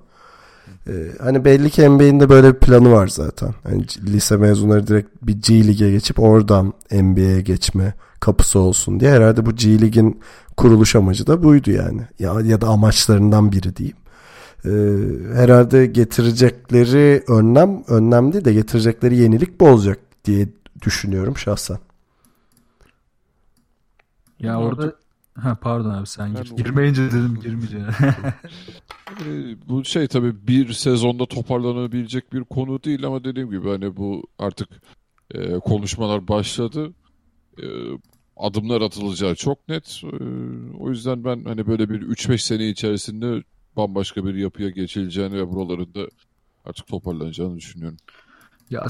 [0.88, 3.55] Ee, hani belli ki NBA'in de böyle bir planı var zaten.
[3.87, 9.11] C- lise mezunları direkt bir G League'e geçip oradan NBA'ye geçme kapısı olsun diye.
[9.11, 10.20] Herhalde bu G League'in
[10.57, 12.02] kuruluş amacı da buydu yani.
[12.18, 13.96] Ya, ya da amaçlarından biri diyeyim.
[14.64, 14.70] Ee,
[15.35, 20.48] herhalde getirecekleri önlem önlem değil de getirecekleri yenilik bu olacak diye
[20.83, 21.78] düşünüyorum şahsen.
[24.40, 24.92] Ya Ama orada
[25.35, 26.57] ha pardon abi sen gir.
[26.57, 27.88] Girmeyince dedim girmeyeceğine.
[29.26, 34.22] Ee, bu şey tabii bir sezonda toparlanabilecek bir konu değil ama dediğim gibi hani bu
[34.38, 34.68] artık
[35.35, 36.92] e, konuşmalar başladı.
[37.59, 37.66] E,
[38.38, 40.03] adımlar atılacağı çok net.
[40.05, 40.16] E,
[40.79, 43.42] o yüzden ben hani böyle bir 3-5 sene içerisinde
[43.77, 46.09] bambaşka bir yapıya geçileceğini ve buraların da
[46.64, 47.98] artık toparlanacağını düşünüyorum.
[48.70, 48.87] Ya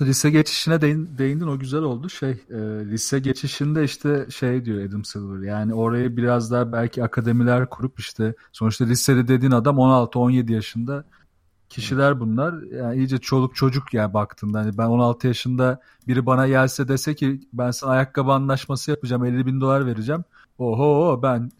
[0.00, 2.08] lise geçişine değin, değindin o güzel oldu.
[2.08, 2.56] Şey e,
[2.90, 8.34] lise geçişinde işte şey diyor Adam Silver yani oraya biraz daha belki akademiler kurup işte
[8.52, 11.04] sonuçta lisede dediğin adam 16-17 yaşında
[11.74, 12.54] kişiler bunlar.
[12.62, 17.40] Yani iyice çoluk çocuk yani baktığında hani ben 16 yaşında biri bana gelse dese ki
[17.52, 20.24] ben sana ayakkabı anlaşması yapacağım 50 bin dolar vereceğim.
[20.58, 21.50] Oho ben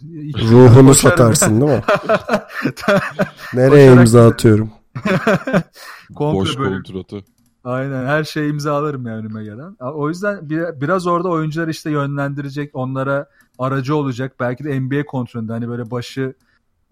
[0.50, 1.83] Ruhunu satarsın değil mi?
[3.55, 4.70] Nereye Koşarak imza atıyorum?
[6.14, 7.24] Komple Boş böyle kontratı.
[7.64, 9.77] Aynen her şeyi imzalarım yani önüme gelen.
[9.81, 13.27] O yüzden bir- biraz orada oyuncular işte yönlendirecek, onlara
[13.59, 14.33] aracı olacak.
[14.40, 16.35] Belki de NBA kontrolünde hani böyle başı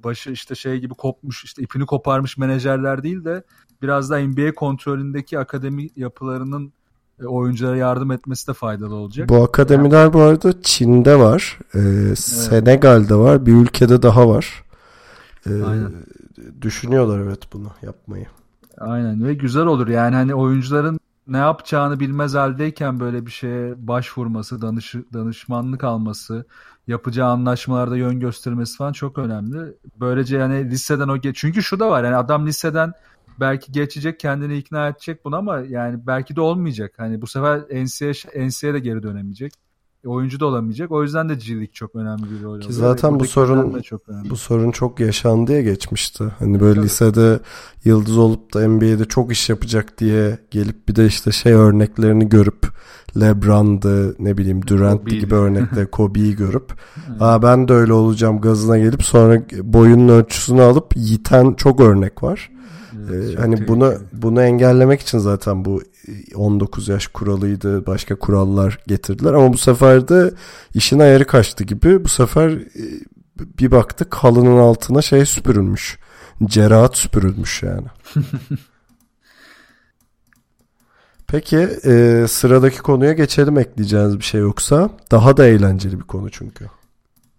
[0.05, 3.43] başı işte şey gibi kopmuş, işte ipini koparmış menajerler değil de
[3.83, 6.73] biraz da NBA kontrolündeki akademi yapılarının
[7.21, 9.29] e, oyunculara yardım etmesi de faydalı olacak.
[9.29, 11.59] Bu akademiler bu arada Çin'de var.
[11.75, 13.47] Ee, Senegal'de var.
[13.47, 14.65] Bir ülkede daha var.
[15.47, 15.93] Ee, Aynen.
[16.63, 18.27] Düşünüyorlar evet bunu yapmayı.
[18.79, 21.01] Aynen ve güzel olur yani hani oyuncuların
[21.33, 26.47] ne yapacağını bilmez haldeyken böyle bir şeye başvurması, danış, danışmanlık alması,
[26.87, 29.75] yapacağı anlaşmalarda yön göstermesi falan çok önemli.
[30.01, 32.93] Böylece yani liseden o geç çünkü şu da var yani adam liseden
[33.41, 36.95] belki geçecek kendini ikna edecek bunu ama yani belki de olmayacak.
[36.97, 39.53] Hani bu sefer NCAA, NCAA de geri dönemeyecek.
[40.05, 40.91] E, oyuncu da olamayacak.
[40.93, 42.71] O yüzden de League çok önemli bir rol oluyor.
[42.71, 44.31] zaten bu sorun- çok önemli.
[44.31, 46.25] Bu sorun çok yaşandıya geçmişti.
[46.39, 46.85] Hani böyle Tabii.
[46.85, 47.41] lisede
[47.85, 52.67] yıldız olup da NBA'de çok iş yapacak diye gelip bir de işte şey örneklerini görüp
[53.21, 54.61] LeBron'dı ne bileyim
[54.99, 55.19] Kobe'ydi.
[55.21, 56.73] gibi örnekte Kobe'yi görüp
[57.21, 62.51] Aa ben de öyle olacağım gazına gelip sonra boyunun ölçüsünü alıp yiten çok örnek var.
[63.11, 63.69] Ee, hani tehlikeli.
[64.13, 65.83] bunu engellemek için zaten bu
[66.35, 70.35] 19 yaş kuralıydı, başka kurallar getirdiler ama bu sefer de
[70.75, 72.05] işin ayarı kaçtı gibi.
[72.05, 72.85] Bu sefer e,
[73.39, 75.99] bir baktık halının altına şey süpürülmüş.
[76.45, 77.87] Cerahat süpürülmüş yani.
[81.27, 84.91] Peki e, sıradaki konuya geçelim ekleyeceğiniz bir şey yoksa.
[85.11, 86.67] Daha da eğlenceli bir konu çünkü.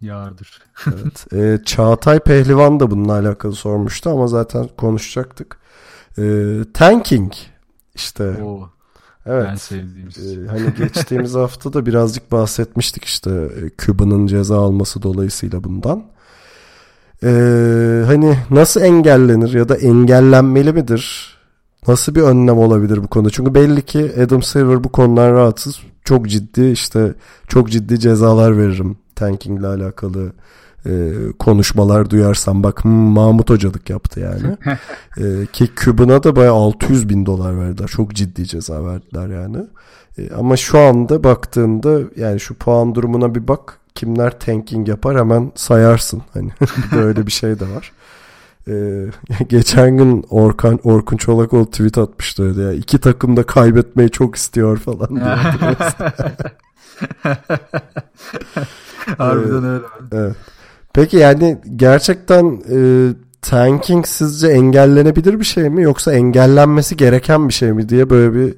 [0.04, 0.62] Yardır.
[0.88, 1.34] Evet.
[1.34, 5.58] E, Çağatay Pehlivan da bununla alakalı sormuştu ama zaten konuşacaktık.
[6.18, 7.34] E, tanking
[7.95, 8.43] işte.
[8.43, 8.70] Oo,
[9.26, 9.45] evet.
[9.49, 10.18] ben sevdiğimiz.
[10.18, 16.04] E, hani geçtiğimiz hafta da birazcık bahsetmiştik işte e, Küba'nın ceza alması dolayısıyla bundan.
[17.24, 17.30] E,
[18.06, 21.34] hani nasıl engellenir ya da engellenmeli midir
[21.88, 23.30] nasıl bir önlem olabilir bu konuda?
[23.30, 25.80] Çünkü belli ki Adam Silver bu konudan rahatsız.
[26.04, 27.14] Çok ciddi işte
[27.47, 30.34] çok ciddi cezalar veririm tankingle alakalı
[30.86, 34.57] e, konuşmalar duyarsam bak Mahmut Hocalık yaptı yani.
[35.17, 37.88] e, ki Kübün'a da bayağı 600 bin dolar verdiler.
[37.88, 39.57] Çok ciddi ceza verdiler yani.
[40.17, 43.80] E, ama şu anda baktığında yani şu puan durumuna bir bak.
[43.95, 46.21] Kimler tanking yapar hemen sayarsın.
[46.34, 46.49] Hani
[46.95, 47.91] böyle bir şey de var.
[48.67, 49.05] Ee,
[49.49, 52.74] geçen gün Orkan Orkun Çolakoğlu tweet atmıştı öyle ya.
[52.74, 55.36] İki takım da kaybetmeyi çok istiyor falan diye.
[59.18, 59.86] Harbiden öyle.
[60.12, 60.36] Evet.
[60.93, 62.78] Peki yani gerçekten e,
[63.41, 68.56] tanking sizce engellenebilir bir şey mi yoksa engellenmesi gereken bir şey mi diye böyle bir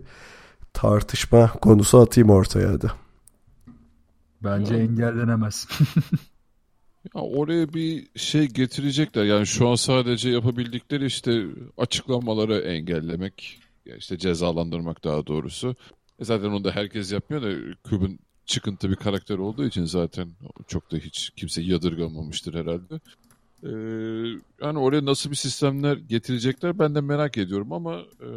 [0.73, 2.91] tartışma konusu atayım ortaya hadi.
[4.43, 5.67] Bence engellenemez.
[7.15, 9.23] Ya oraya bir şey getirecekler.
[9.23, 11.45] Yani şu an sadece yapabildikleri işte
[11.77, 15.75] açıklamaları engellemek, ya işte cezalandırmak daha doğrusu.
[16.19, 20.29] E zaten onu da herkes yapmıyor da Küb'ün çıkıntı bir karakter olduğu için zaten
[20.67, 22.99] çok da hiç kimse yadırgamamıştır herhalde.
[23.63, 23.69] Ee,
[24.61, 28.29] yani oraya nasıl bir sistemler getirecekler ben de merak ediyorum ama e,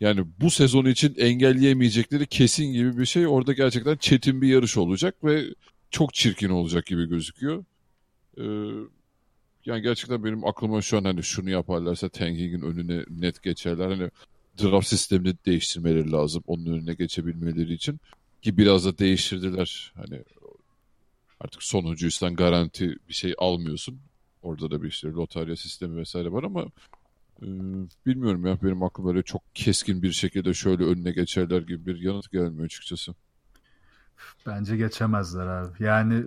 [0.00, 5.24] yani bu sezon için engelleyemeyecekleri kesin gibi bir şey orada gerçekten çetin bir yarış olacak
[5.24, 5.44] ve
[5.90, 7.64] çok çirkin olacak gibi gözüküyor.
[8.38, 8.42] Ee,
[9.66, 13.88] yani gerçekten benim aklıma şu an hani şunu yaparlarsa tanking'in önüne net geçerler.
[13.88, 14.10] Hani
[14.62, 18.00] draft sistemini değiştirmeleri lazım onun önüne geçebilmeleri için.
[18.46, 19.92] Ki biraz da değiştirdiler.
[19.96, 20.22] Hani
[21.40, 24.00] artık sonuncuysan garanti bir şey almıyorsun.
[24.42, 26.62] Orada da bir işte lotarya sistemi vesaire var ama
[27.42, 27.46] e,
[28.06, 32.32] bilmiyorum ya benim aklıma böyle çok keskin bir şekilde şöyle önüne geçerler gibi bir yanıt
[32.32, 33.14] gelmiyor açıkçası.
[34.46, 35.82] Bence geçemezler abi.
[35.84, 36.24] Yani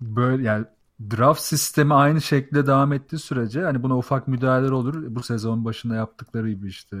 [0.00, 0.66] böyle yani
[1.00, 5.04] draft sistemi aynı şekilde devam ettiği sürece hani buna ufak müdahaleler olur.
[5.08, 6.96] Bu sezon başında yaptıkları gibi işte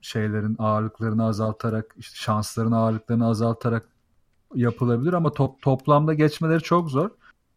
[0.00, 3.88] şeylerin ağırlıklarını azaltarak işte şansların ağırlıklarını azaltarak
[4.54, 7.10] yapılabilir ama top, toplamda geçmeleri çok zor.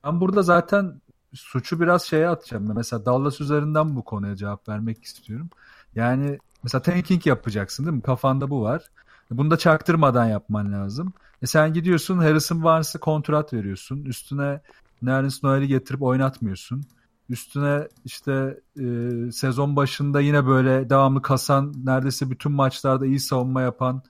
[0.04, 1.02] Ben burada zaten
[1.34, 2.72] suçu biraz şeye atacağım.
[2.76, 5.50] Mesela Dallas üzerinden bu konuya cevap vermek istiyorum.
[5.96, 8.02] Yani mesela tanking yapacaksın değil mi?
[8.02, 8.84] Kafanda bu var.
[9.32, 11.14] Bunu da çaktırmadan yapman lazım.
[11.42, 14.06] E sen gidiyorsun Harrison Barnes'a kontrat veriyorsun.
[14.06, 14.62] Üstüne
[15.02, 16.84] Nerlens Noel'i getirip oynatmıyorsun.
[17.30, 18.86] Üstüne işte e,
[19.32, 24.04] sezon başında yine böyle devamlı kasan neredeyse bütün maçlarda iyi savunma yapan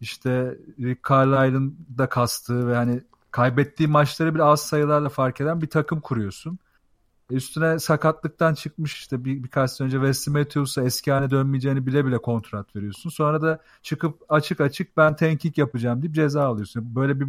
[0.00, 5.70] işte Rick Carlisle'ın da kastığı ve hani kaybettiği maçları bile az sayılarla fark eden bir
[5.70, 6.58] takım kuruyorsun.
[7.30, 12.06] E, üstüne sakatlıktan çıkmış işte bir, birkaç sene önce Wesley Matthews'a eski haline dönmeyeceğini bile
[12.06, 13.10] bile kontrat veriyorsun.
[13.10, 16.94] Sonra da çıkıp açık açık ben tanking yapacağım deyip ceza alıyorsun.
[16.94, 17.28] Böyle bir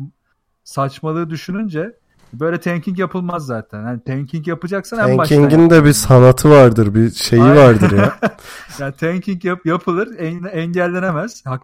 [0.64, 1.98] saçmalığı düşününce
[2.34, 3.82] böyle tanking yapılmaz zaten.
[3.84, 7.58] Yani tanking yapacaksan en baştan Tanking'in de bir sanatı vardır, bir şeyi Aynen.
[7.58, 8.20] vardır ya.
[8.80, 11.46] yani tanking yap, yapılır, en, engellenemez.
[11.46, 11.62] Hak,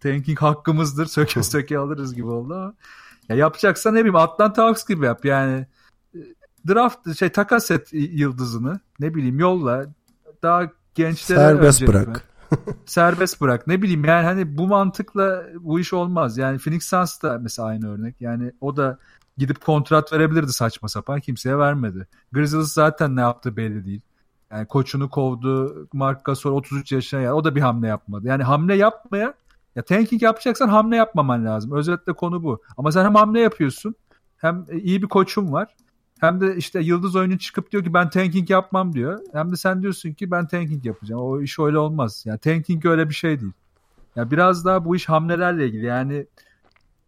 [0.00, 2.74] tanking hakkımızdır, söke söke alırız gibi oldu ama.
[3.28, 5.24] Ya yapacaksan ne bileyim Atlanta Hawks gibi yap.
[5.24, 5.66] Yani
[6.68, 9.86] draft şey takas et yıldızını ne bileyim yolla
[10.42, 12.24] daha gençlere Serbest bırak.
[12.86, 13.66] Serbest bırak.
[13.66, 16.38] Ne bileyim yani hani bu mantıkla bu iş olmaz.
[16.38, 18.20] Yani Phoenix Suns da mesela aynı örnek.
[18.20, 18.98] Yani o da
[19.40, 21.20] gidip kontrat verebilirdi saçma sapan.
[21.20, 22.06] Kimseye vermedi.
[22.32, 24.00] Grizzlies zaten ne yaptığı belli değil.
[24.50, 25.88] Yani koçunu kovdu.
[25.92, 28.26] Mark Gasol 33 yaşına yani o da bir hamle yapmadı.
[28.26, 29.34] Yani hamle yapmaya
[29.76, 31.72] ya tanking yapacaksan hamle yapmaman lazım.
[31.72, 32.62] Özetle konu bu.
[32.76, 33.94] Ama sen hem hamle yapıyorsun
[34.36, 35.74] hem iyi bir koçum var.
[36.20, 39.20] Hem de işte yıldız oyuncu çıkıp diyor ki ben tanking yapmam diyor.
[39.32, 41.22] Hem de sen diyorsun ki ben tanking yapacağım.
[41.22, 42.22] O iş öyle olmaz.
[42.26, 43.52] Yani tanking öyle bir şey değil.
[44.16, 45.86] Yani biraz daha bu iş hamlelerle ilgili.
[45.86, 46.26] Yani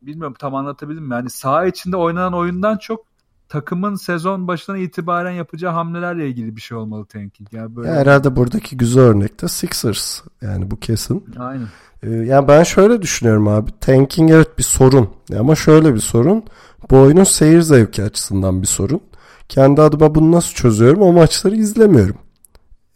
[0.07, 1.15] bilmiyorum tam anlatabildim mi?
[1.15, 3.05] Yani saha içinde oynanan oyundan çok
[3.49, 7.53] takımın sezon başından itibaren yapacağı hamlelerle ilgili bir şey olmalı tanking.
[7.53, 7.89] Yani böyle...
[7.89, 10.21] Ya herhalde buradaki güzel örnek de Sixers.
[10.43, 11.25] Yani bu kesin.
[11.39, 11.67] Aynen.
[12.03, 13.71] Ee, yani ben şöyle düşünüyorum abi.
[13.81, 15.11] Tanking evet bir sorun.
[15.39, 16.45] Ama şöyle bir sorun.
[16.91, 19.01] Bu oyunun seyir zevki açısından bir sorun.
[19.49, 21.03] Kendi adıma bunu nasıl çözüyorum?
[21.03, 22.17] O maçları izlemiyorum.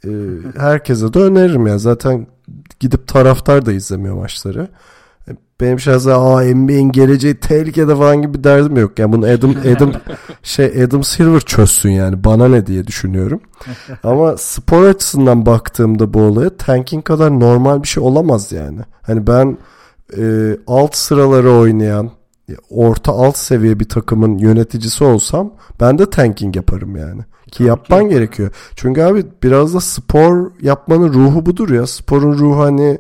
[0.05, 0.11] Ee,
[0.57, 1.79] herkese de öneririm ya.
[1.79, 2.27] Zaten
[2.81, 4.69] gidip taraftar da izlemiyor maçları.
[5.61, 8.99] Benim şahsen aa NBA'in geleceği tehlikede falan gibi bir derdim yok.
[8.99, 9.93] Yani bunu Adam Adam
[10.43, 12.25] şey Adam Silver çözsün yani.
[12.25, 13.41] Bana ne diye düşünüyorum.
[14.03, 18.81] Ama spor açısından baktığımda bu olaya tanking kadar normal bir şey olamaz yani.
[19.03, 19.59] Hani ben
[20.19, 22.11] e, alt sıraları oynayan
[22.71, 27.23] orta alt seviye bir takımın yöneticisi olsam ben de tanking yaparım yani.
[27.51, 28.51] Ki yapman gerekiyor.
[28.77, 31.87] Çünkü abi biraz da spor yapmanın ruhu budur ya.
[31.87, 32.99] Sporun ruhu hani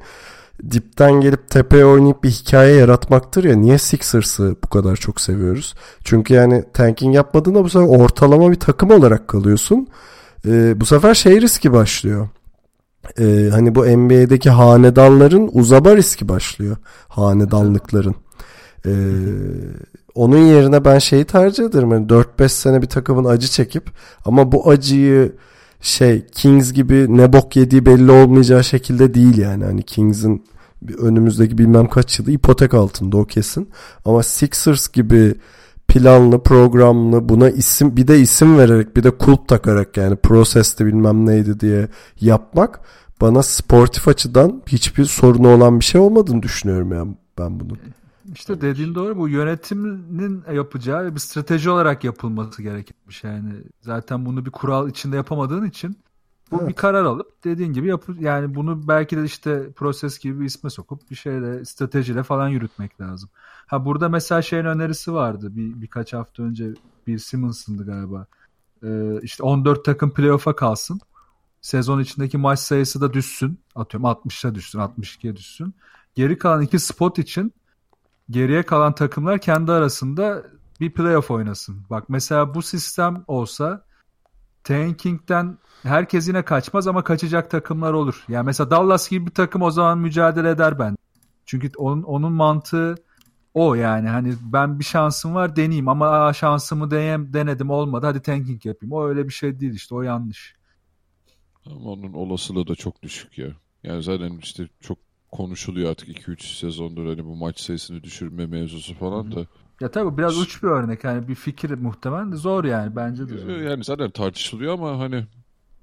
[0.71, 3.57] dipten gelip tepeye oynayıp bir hikaye yaratmaktır ya.
[3.57, 5.75] Niye Sixers'ı bu kadar çok seviyoruz?
[6.05, 9.89] Çünkü yani tanking yapmadığında bu sefer ortalama bir takım olarak kalıyorsun.
[10.47, 12.29] Ee, bu sefer şey riski başlıyor.
[13.21, 16.77] e, hani bu NBA'deki hanedanların uzama riski başlıyor.
[17.09, 18.15] Hanedanlıkların.
[18.87, 18.93] E,
[20.15, 21.93] onun yerine ben şeyi tercih ederim.
[21.93, 23.91] Yani 4-5 sene bir takımın acı çekip
[24.25, 25.33] ama bu acıyı
[25.81, 29.65] şey Kings gibi ne bok yediği belli olmayacağı şekilde değil yani.
[29.65, 30.45] Hani Kings'in
[30.99, 33.69] önümüzdeki bilmem kaç yılı ipotek altında o kesin.
[34.05, 35.35] Ama Sixers gibi
[35.89, 41.27] planlı, programlı buna isim bir de isim vererek bir de kulp takarak yani proseste bilmem
[41.27, 41.89] neydi diye
[42.21, 42.81] yapmak
[43.21, 47.73] bana sportif açıdan hiçbir sorunu olan bir şey olmadığını düşünüyorum yani ben bunu.
[48.33, 53.53] İşte dediğin doğru bu yönetimin yapacağı ve bir strateji olarak yapılması gerekmiş yani.
[53.81, 55.97] Zaten bunu bir kural içinde yapamadığın için
[56.51, 56.69] bu evet.
[56.69, 60.71] bir karar alıp dediğin gibi yapı yani bunu belki de işte proses gibi bir isme
[60.71, 63.31] sokup bir şeyle stratejiyle falan yürütmek lazım.
[63.67, 66.75] Ha burada mesela şeyin önerisi vardı bir birkaç hafta önce
[67.07, 68.27] bir Simmons'ındı galiba.
[68.83, 71.01] Ee, işte 14 takım playoff'a kalsın.
[71.61, 73.59] Sezon içindeki maç sayısı da düşsün.
[73.75, 75.75] Atıyorum 60'a düşsün, 62'ye düşsün.
[76.15, 77.53] Geri kalan iki spot için
[78.31, 80.43] geriye kalan takımlar kendi arasında
[80.81, 81.83] bir playoff oynasın.
[81.91, 83.85] Bak mesela bu sistem olsa
[84.65, 88.25] tanking'den herkes yine kaçmaz ama kaçacak takımlar olur.
[88.29, 90.97] Yani mesela Dallas gibi bir takım o zaman mücadele eder ben.
[91.47, 92.95] Çünkü onun, onun mantığı
[93.55, 98.23] o yani hani ben bir şansım var deneyeyim ama aa, şansımı deneyem, denedim olmadı hadi
[98.23, 98.93] tanking yapayım.
[98.93, 100.57] O öyle bir şey değil işte o yanlış.
[101.67, 103.49] Ama onun olasılığı da çok düşük ya.
[103.83, 104.99] Yani zaten işte çok
[105.37, 109.47] konuşuluyor artık 2-3 sezondur hani bu maç sayısını düşürme mevzusu falan da.
[109.81, 113.39] Ya tabii biraz uç bir örnek yani bir fikir muhtemelen de zor yani bence de
[113.39, 113.49] zor.
[113.49, 115.25] Yani zaten tartışılıyor ama hani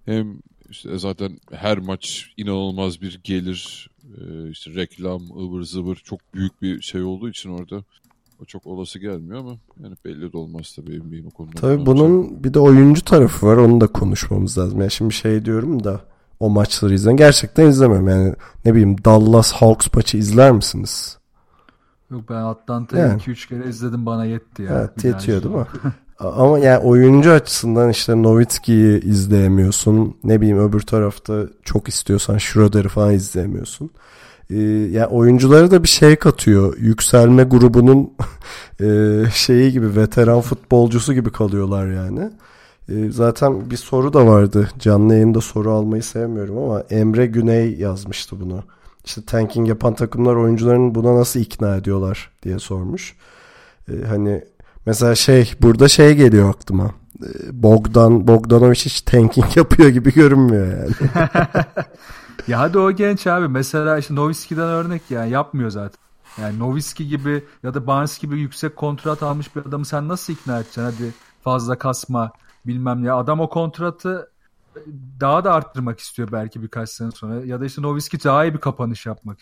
[0.05, 0.39] hem
[0.69, 6.81] işte zaten her maç inanılmaz bir gelir e, işte reklam ıvır zıvır çok büyük bir
[6.81, 7.83] şey olduğu için orada
[8.41, 11.61] o çok olası gelmiyor ama yani belli de olmaz tabii NBA'nin o konuda.
[11.61, 14.79] Tabii bunun bir de oyuncu tarafı var onu da konuşmamız lazım.
[14.79, 16.12] Yani şimdi şey diyorum da
[16.43, 18.33] o maçları izleyen gerçekten izlemem yani
[18.65, 21.17] ne bileyim Dallas Hawks maçı izler misiniz?
[22.11, 23.21] Yok ben Atlanta'yı yani.
[23.21, 24.69] 2-3 kere izledim bana yetti ya.
[24.73, 25.65] Evet yetiyor değil mi?
[26.19, 30.17] Ama yani oyuncu açısından işte Nowitzki'yi izleyemiyorsun.
[30.23, 33.89] Ne bileyim öbür tarafta çok istiyorsan Schroeder'i falan izleyemiyorsun.
[34.49, 34.55] Ee,
[34.91, 36.77] yani oyunculara da bir şey katıyor.
[36.77, 38.13] Yükselme grubunun
[38.81, 42.31] e, şeyi gibi veteran futbolcusu gibi kalıyorlar yani.
[42.89, 44.69] E, zaten bir soru da vardı.
[44.79, 48.63] Canlı yayında soru almayı sevmiyorum ama Emre Güney yazmıştı bunu.
[49.05, 53.15] İşte tanking yapan takımlar oyuncularını buna nasıl ikna ediyorlar diye sormuş.
[53.91, 54.43] E, hani
[54.85, 56.91] mesela şey burada şey geliyor aklıma.
[57.23, 60.91] E, Bogdan Bogdanovic hiç tanking yapıyor gibi görünmüyor yani.
[62.47, 63.47] ya hadi o genç abi.
[63.47, 66.03] Mesela işte Nowitzki'den örnek yani yapmıyor zaten.
[66.41, 70.55] Yani Nowitzki gibi ya da Barnes gibi yüksek kontrat almış bir adamı sen nasıl ikna
[70.55, 70.81] edeceksin?
[70.81, 71.13] Hadi
[71.43, 72.31] fazla kasma
[72.65, 73.11] bilmem ne.
[73.11, 74.31] Adam o kontratı
[75.19, 77.45] daha da arttırmak istiyor belki birkaç sene sonra.
[77.45, 79.37] Ya da işte Nowitzki daha iyi bir kapanış yapmak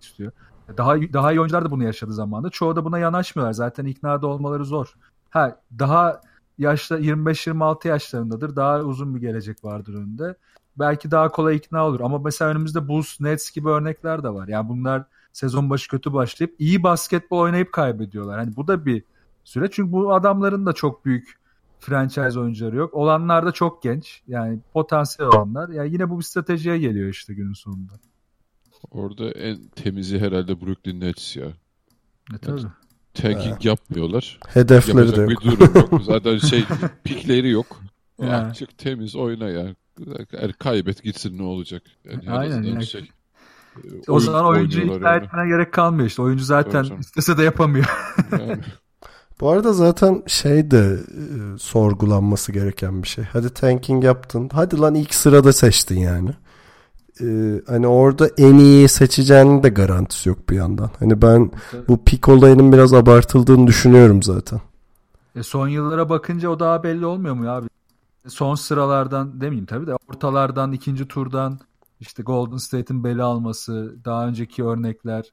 [0.00, 0.32] istiyor.
[0.76, 2.50] Daha daha iyi oyuncular da bunu yaşadı zamanında.
[2.50, 3.52] Çoğu da buna yanaşmıyorlar.
[3.52, 4.94] Zaten iknada olmaları zor.
[5.30, 6.20] Ha daha
[6.58, 8.56] yaşta 25-26 yaşlarındadır.
[8.56, 10.36] Daha uzun bir gelecek vardır önünde.
[10.78, 12.00] Belki daha kolay ikna olur.
[12.00, 14.48] Ama mesela önümüzde Bulls, Nets gibi örnekler de var.
[14.48, 18.38] Yani bunlar sezon başı kötü başlayıp iyi basketbol oynayıp kaybediyorlar.
[18.38, 19.04] Hani bu da bir
[19.44, 19.72] süreç.
[19.72, 21.43] Çünkü bu adamların da çok büyük
[21.84, 22.94] franchise oyuncuları yok.
[22.94, 24.22] Olanlar da çok genç.
[24.26, 25.68] Yani potansiyel olanlar.
[25.68, 27.92] Yani yine bu bir stratejiye geliyor işte günün sonunda.
[28.90, 31.46] Orada en temizi herhalde Brooklyn Nets ya.
[32.34, 32.60] E tabii.
[32.60, 32.72] Yani,
[33.14, 33.58] tanking ha.
[33.60, 34.38] yapmıyorlar.
[34.48, 35.30] Hedefleri de yok.
[35.30, 36.02] Bir durum yok.
[36.04, 36.64] Zaten şey
[37.04, 37.80] pikleri yok.
[38.20, 38.32] Yani.
[38.32, 39.74] Açık temiz oyna ya.
[40.32, 41.82] Yani kaybet gitsin ne olacak.
[42.04, 42.62] Yani Aynen.
[42.62, 42.86] Yani.
[42.86, 43.10] Şey,
[44.08, 46.22] o zaman oyuncuyu ikna etmene gerek kalmıyor işte.
[46.22, 47.86] Oyuncu zaten istese de yapamıyor.
[48.32, 48.58] Yani.
[49.40, 53.24] Bu arada zaten şey de e, sorgulanması gereken bir şey.
[53.24, 54.50] Hadi tanking yaptın.
[54.52, 56.30] Hadi lan ilk sırada seçtin yani.
[57.20, 60.90] Ee, hani orada en iyi seçeceğinin de garantisi yok bir yandan.
[60.98, 61.50] Hani ben
[61.88, 64.60] bu pik olayının biraz abartıldığını düşünüyorum zaten.
[65.36, 67.68] E son yıllara bakınca o daha belli olmuyor mu abi?
[68.28, 71.58] Son sıralardan demeyeyim tabii de ortalardan ikinci turdan
[72.00, 75.24] işte Golden State'in beli alması, daha önceki örnekler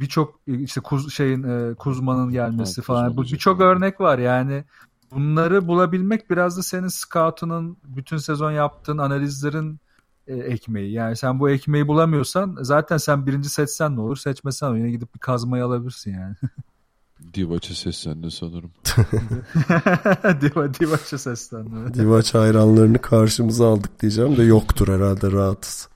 [0.00, 4.64] birçok işte Kuz, şeyin e, Kuzma'nın gelmesi ha, falan bu birçok örnek var yani
[5.12, 9.80] bunları bulabilmek biraz da senin scoutunun bütün sezon yaptığın analizlerin
[10.26, 10.92] e, ekmeği.
[10.92, 15.20] Yani sen bu ekmeği bulamıyorsan zaten sen birinci seçsen ne olur seçmesen yine gidip bir
[15.20, 16.34] kazmayı alabilirsin yani.
[17.34, 18.70] Divaç'ı seslendi sanırım.
[20.40, 21.94] Diva, Divaç'ı seslendi.
[21.94, 25.88] Divaç hayranlarını karşımıza aldık diyeceğim de yoktur herhalde rahatız.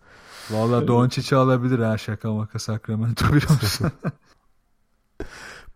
[0.51, 3.51] Valla Doncic'i alabilir ha şaka maka Sacramento biliyor?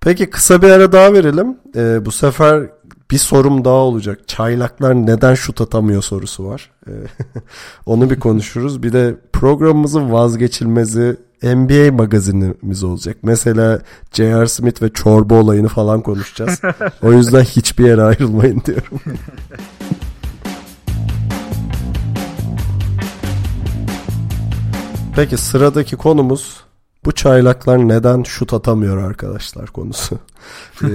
[0.00, 1.58] Peki kısa bir ara daha verelim.
[1.76, 2.70] Ee, bu sefer
[3.10, 4.28] bir sorum daha olacak.
[4.28, 6.70] Çaylaklar neden şut atamıyor sorusu var.
[6.88, 6.90] Ee,
[7.86, 8.82] onu bir konuşuruz.
[8.82, 13.16] Bir de programımızın vazgeçilmezi NBA magazinimiz olacak.
[13.22, 13.80] Mesela
[14.12, 14.46] J.R.
[14.46, 16.60] Smith ve çorba olayını falan konuşacağız.
[17.02, 19.00] o yüzden hiçbir yere ayrılmayın diyorum.
[25.16, 26.60] Peki sıradaki konumuz
[27.04, 30.14] bu çaylaklar neden şut atamıyor arkadaşlar konusu.
[30.82, 30.88] ee,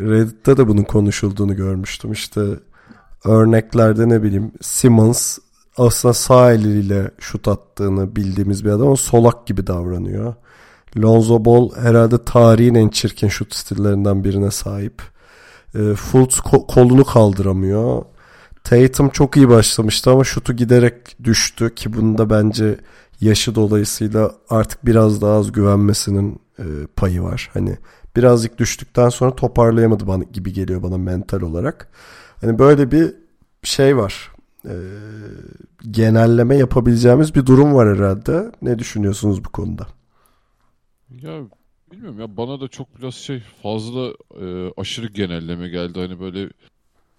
[0.00, 2.12] Reddit'te de bunun konuşulduğunu görmüştüm.
[2.12, 2.40] İşte
[3.24, 5.38] örneklerde ne bileyim Simmons
[5.78, 10.34] aslında sağ eliyle şut attığını bildiğimiz bir adam solak gibi davranıyor.
[10.98, 15.02] Lonzo Ball herhalde tarihin en çirkin şut stillerinden birine sahip.
[15.74, 18.02] E, Fultz ko- kolunu kaldıramıyor.
[18.64, 20.94] Tatum çok iyi başlamıştı ama şutu giderek
[21.24, 22.78] düştü ki bunda bence
[23.20, 26.64] yaşı dolayısıyla artık biraz daha az güvenmesinin e,
[26.96, 27.50] payı var.
[27.52, 27.78] Hani
[28.16, 31.88] birazcık düştükten sonra toparlayamadı bana gibi geliyor bana mental olarak.
[32.40, 33.14] Hani böyle bir
[33.62, 34.32] şey var.
[34.64, 34.74] E,
[35.90, 38.52] genelleme yapabileceğimiz bir durum var herhalde.
[38.62, 39.86] Ne düşünüyorsunuz bu konuda?
[41.10, 41.40] Ya
[41.92, 46.00] bilmiyorum ya bana da çok biraz şey fazla e, aşırı genelleme geldi.
[46.00, 46.50] Hani böyle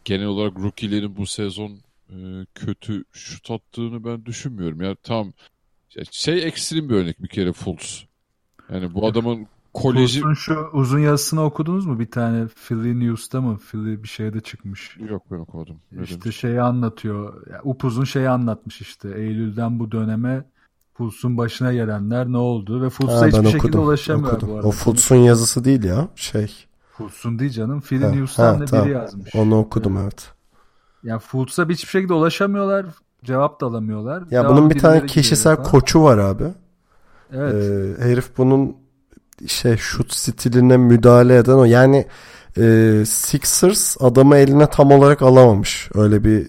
[0.05, 1.71] genel olarak rookie'lerin bu sezon
[2.09, 2.15] e,
[2.55, 4.81] kötü şut attığını ben düşünmüyorum.
[4.81, 5.33] Ya tam
[6.11, 8.05] şey ekstrem bir örnek bir kere Fultz.
[8.73, 10.21] Yani bu adamın koleji...
[10.21, 11.99] Fultz'un şu uzun yazısını okudunuz mu?
[11.99, 13.57] Bir tane Philly News'ta mı?
[13.57, 14.97] Philly bir şeyde çıkmış.
[15.09, 15.75] Yok ben okumadım.
[15.91, 16.37] Ne işte demiş?
[16.37, 17.47] şeyi anlatıyor.
[17.51, 19.09] Ya, upuzun şeyi anlatmış işte.
[19.09, 20.45] Eylül'den bu döneme
[20.93, 24.49] Fultz'un başına gelenler ne oldu ve Fultz'a Ha, hiçbir ben şekilde okudum, ulaşamıyor okudum.
[24.49, 24.67] bu arada.
[24.67, 26.53] O Fultz'un yazısı değil ya şey.
[26.91, 27.81] Fultz'un değil canım.
[27.81, 28.85] Philly News'tan da tamam.
[28.85, 29.35] biri yazmış.
[29.35, 30.31] Onu okudum evet.
[31.03, 32.85] Yani Fultz'a hiçbir şekilde ulaşamıyorlar.
[33.23, 34.21] Cevap da alamıyorlar.
[34.21, 35.69] Ya Devamlı bunun bir tane kişisel falan.
[35.69, 36.43] koçu var abi.
[37.33, 37.53] Evet.
[37.53, 38.75] Ee, herif bunun
[39.47, 41.65] şey şut stiline müdahale eden o.
[41.65, 42.05] Yani
[42.57, 45.89] e, Sixers adamı eline tam olarak alamamış.
[45.93, 46.47] Öyle bir e,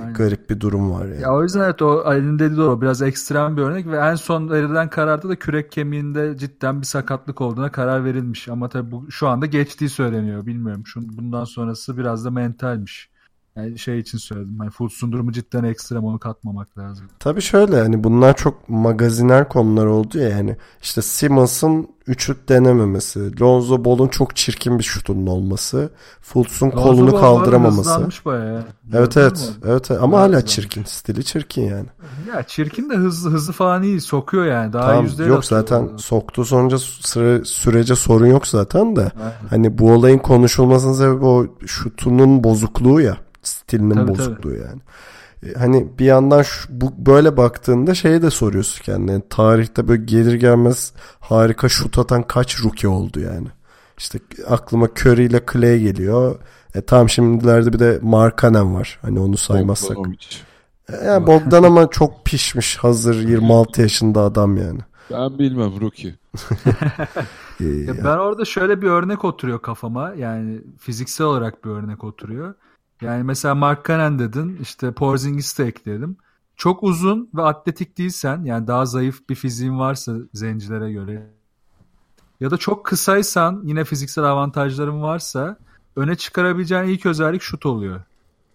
[0.00, 0.14] Aynen.
[0.14, 1.22] garip bir durum var yani.
[1.22, 2.80] Ya o yüzden evet o Ali'nin dediği doğru.
[2.80, 7.40] Biraz ekstrem bir örnek ve en son verilen kararda da kürek kemiğinde cidden bir sakatlık
[7.40, 8.48] olduğuna karar verilmiş.
[8.48, 10.46] Ama tabii bu şu anda geçtiği söyleniyor.
[10.46, 10.82] Bilmiyorum.
[10.86, 13.09] Şu, bundan sonrası biraz da mentalmiş.
[13.56, 14.56] Yani şey için söyledim.
[14.60, 17.06] Yani Fultz'un durumu cidden ekstrem onu katmamak lazım.
[17.18, 23.84] Tabii şöyle hani bunlar çok magaziner konular oldu ya yani işte Simmons'ın üçlük denememesi, Lonzo
[23.84, 25.90] Ball'un çok çirkin bir şutunun olması,
[26.20, 28.08] Fultz'un kolunu Ball kaldıramaması.
[28.24, 28.54] Bayağı.
[28.54, 28.64] ya.
[28.92, 29.54] Evet Gördün evet.
[29.62, 29.70] mü?
[29.70, 30.52] Evet, ama hala hızlanmış.
[30.52, 30.84] çirkin.
[30.84, 31.86] Stili çirkin yani.
[32.28, 34.00] Ya çirkin de hızlı hızlı falan iyi.
[34.00, 34.72] Sokuyor yani.
[34.72, 35.98] Daha tamam yok zaten orada.
[35.98, 39.00] soktu sonuca süre, sürece sorun yok zaten de.
[39.00, 39.32] Aynen.
[39.50, 43.16] Hani bu olayın konuşulmasının sebebi o şutunun bozukluğu ya.
[43.42, 44.80] Stilinin Tabii, bozukluğu yani.
[45.46, 49.22] E, Hani bir yandan şu, bu böyle baktığında şeyi de soruyorsun kendine.
[49.30, 53.48] Tarihte böyle gelir gelmez harika şut atan kaç rookie oldu yani.
[53.98, 54.18] İşte
[54.48, 56.38] aklıma Curry ile Clay geliyor.
[56.74, 58.98] E tamam şimdilerde bir de Markkanen var.
[59.02, 59.96] Hani onu saymazsak.
[59.96, 60.26] Bogdanovic.
[60.92, 64.80] E, Yani Bogdan ama çok pişmiş hazır 26 yaşında adam yani.
[65.10, 66.14] Ben bilmem rookie.
[67.60, 70.14] Ya ben orada şöyle bir örnek oturuyor kafama.
[70.14, 72.54] Yani fiziksel olarak bir örnek oturuyor.
[73.00, 74.58] Yani mesela Mark Cannon dedin.
[74.62, 76.16] işte Porzingis'i de ekleyelim.
[76.56, 81.26] Çok uzun ve atletik değilsen yani daha zayıf bir fiziğin varsa zencilere göre
[82.40, 85.56] ya da çok kısaysan yine fiziksel avantajların varsa
[85.96, 88.00] öne çıkarabileceğin ilk özellik şut oluyor.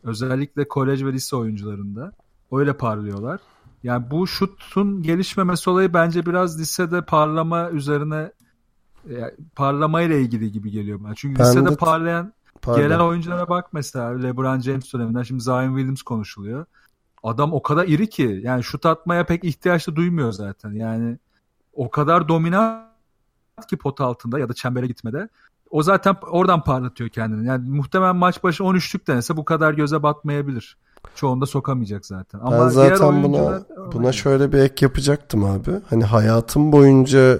[0.03, 2.11] Özellikle kolej ve lise oyuncularında.
[2.51, 3.39] Öyle parlıyorlar.
[3.83, 8.31] Yani bu şutun gelişmemesi olayı bence biraz lisede parlama üzerine
[9.09, 11.15] e, parlamayla ilgili gibi geliyor bana.
[11.15, 12.81] Çünkü Ben lisede de- parlayan Pardon.
[12.81, 16.65] gelen oyunculara bak mesela LeBron James döneminden şimdi Zion Williams konuşuluyor.
[17.23, 20.71] Adam o kadar iri ki yani şut atmaya pek ihtiyaç da duymuyor zaten.
[20.71, 21.17] Yani
[21.73, 22.85] o kadar dominant
[23.69, 25.29] ki pot altında ya da çembere gitmede.
[25.69, 27.47] O zaten oradan parlatıyor kendini.
[27.47, 30.77] Yani muhtemelen maç başı 13'lük denese bu kadar göze batmayabilir.
[31.15, 32.39] Çoğunda sokamayacak zaten.
[32.39, 35.71] Ama ben zaten buna buna şöyle bir ek yapacaktım abi.
[35.89, 37.39] Hani hayatım boyunca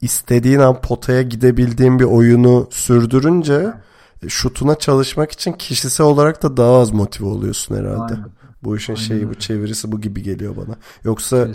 [0.00, 3.74] istediğin an potaya gidebildiğin bir oyunu sürdürünce
[4.28, 8.14] şutuna çalışmak için kişisel olarak da daha az motive oluyorsun herhalde.
[8.14, 8.30] Aynen.
[8.62, 9.38] Bu işin Aynen şeyi bu öyle.
[9.38, 10.76] çevirisi bu gibi geliyor bana.
[11.04, 11.48] Yoksa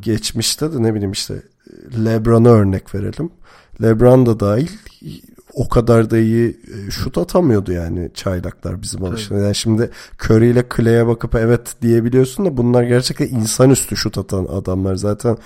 [0.00, 1.42] geçmişte de ne bileyim işte
[2.04, 3.30] LeBron'a örnek verelim.
[3.82, 4.68] LeBron da dahil
[5.54, 9.42] o kadar da iyi e, şut atamıyordu yani çaylaklar bizim alıştığımız.
[9.44, 9.90] Yani şimdi
[10.24, 14.94] Curry ile Clay'e bakıp evet diyebiliyorsun da bunlar gerçekten insanüstü şut atan adamlar.
[14.94, 15.36] Zaten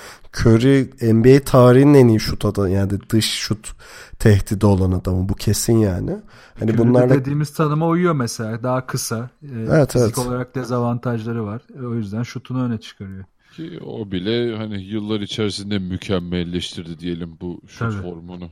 [0.40, 3.72] Curry NBA tarihinin en iyi şut atan yani dış şut
[4.18, 6.10] tehdidi olan adamı bu kesin yani.
[6.58, 8.62] Hani Curry'de bunlarla dediğimiz tanıma uyuyor mesela.
[8.62, 9.30] Daha kısa.
[9.42, 10.26] E, Evet, fizik evet.
[10.26, 11.62] olarak dezavantajları var.
[11.86, 13.24] O yüzden şutunu öne çıkarıyor.
[13.56, 18.02] Ki o bile hani yıllar içerisinde mükemmelleştirdi diyelim bu şut Tabii.
[18.02, 18.50] formunu.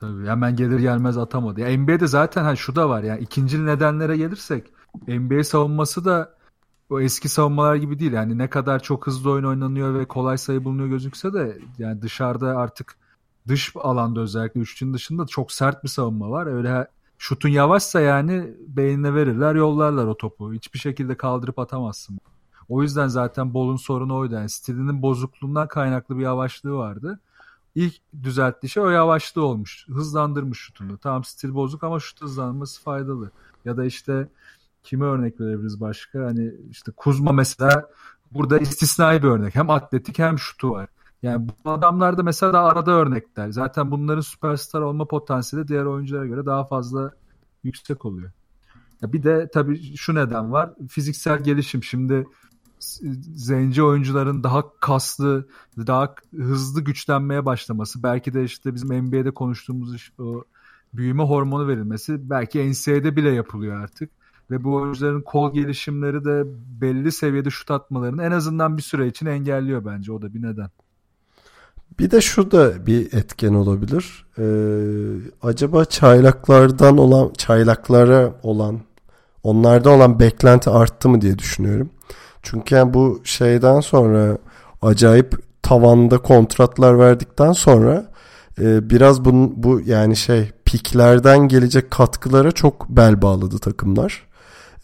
[0.00, 1.60] Tabii hemen gelir gelmez atamadı.
[1.60, 4.72] Ya NBA'de zaten ha şu da var yani ikinci nedenlere gelirsek
[5.08, 6.34] NBA savunması da
[6.90, 8.12] o eski savunmalar gibi değil.
[8.12, 12.56] Yani ne kadar çok hızlı oyun oynanıyor ve kolay sayı bulunuyor gözükse de yani dışarıda
[12.56, 12.96] artık
[13.48, 16.46] dış alanda özellikle üçlünün dışında çok sert bir savunma var.
[16.46, 16.88] Öyle
[17.18, 20.52] şutun yavaşsa yani beynine verirler yollarlar o topu.
[20.52, 22.20] Hiçbir şekilde kaldırıp atamazsın.
[22.68, 24.34] O yüzden zaten Bol'un sorunu oydu.
[24.34, 27.20] Yani stilinin bozukluğundan kaynaklı bir yavaşlığı vardı.
[27.74, 29.86] İlk düzelttiği şey o yavaşlığı olmuş.
[29.88, 30.98] Hızlandırmış şutunu.
[30.98, 33.30] Tamam stil bozuk ama şut hızlanması faydalı.
[33.64, 34.28] Ya da işte
[34.82, 36.24] kime örnek verebiliriz başka?
[36.24, 37.90] Hani işte Kuzma mesela
[38.30, 39.54] burada istisnai bir örnek.
[39.54, 40.88] Hem atletik hem şutu var.
[41.22, 43.50] Yani bu adamlar da mesela da arada örnekler.
[43.50, 47.12] Zaten bunların süperstar olma potansiyeli diğer oyunculara göre daha fazla
[47.64, 48.30] yüksek oluyor.
[49.02, 50.70] Ya bir de tabii şu neden var.
[50.88, 51.82] Fiziksel gelişim.
[51.82, 52.26] Şimdi
[53.34, 58.02] zenci oyuncuların daha kaslı, daha hızlı güçlenmeye başlaması.
[58.02, 60.44] Belki de işte bizim NBA'de konuştuğumuz o
[60.94, 64.10] büyüme hormonu verilmesi belki NCAA'de bile yapılıyor artık.
[64.50, 66.42] Ve bu oyuncuların kol gelişimleri de
[66.80, 70.12] belli seviyede şut atmalarını en azından bir süre için engelliyor bence.
[70.12, 70.70] O da bir neden.
[71.98, 74.26] Bir de şu da bir etken olabilir.
[74.38, 74.44] Ee,
[75.42, 78.80] acaba çaylaklardan olan, çaylaklara olan,
[79.42, 81.90] onlarda olan beklenti arttı mı diye düşünüyorum.
[82.42, 84.38] Çünkü yani bu şeyden sonra
[84.82, 88.12] acayip tavanda kontratlar verdikten sonra
[88.60, 94.26] e, biraz bunun, bu yani şey piklerden gelecek katkılara çok bel bağladı takımlar.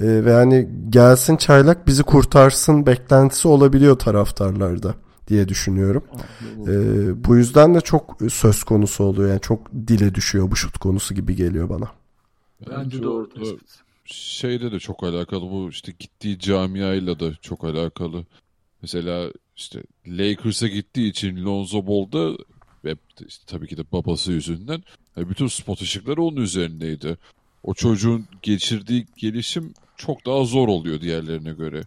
[0.00, 4.94] E, ve yani gelsin çaylak bizi kurtarsın beklentisi olabiliyor taraftarlarda
[5.28, 6.04] diye düşünüyorum.
[6.68, 9.28] Ee, bu yüzden de çok söz konusu oluyor.
[9.28, 11.90] Yani çok dile düşüyor bu şut konusu gibi geliyor bana.
[12.70, 13.85] Bence doğru tespit.
[14.06, 18.24] Şeyde de çok alakalı bu işte gittiği camiayla da çok alakalı.
[18.82, 22.36] Mesela işte Lakers'a gittiği için Lonzo Ball'da
[22.84, 22.96] ve
[23.26, 24.82] işte tabii ki de babası yüzünden
[25.16, 27.18] bütün spot ışıkları onun üzerindeydi.
[27.62, 31.82] O çocuğun geçirdiği gelişim çok daha zor oluyor diğerlerine göre.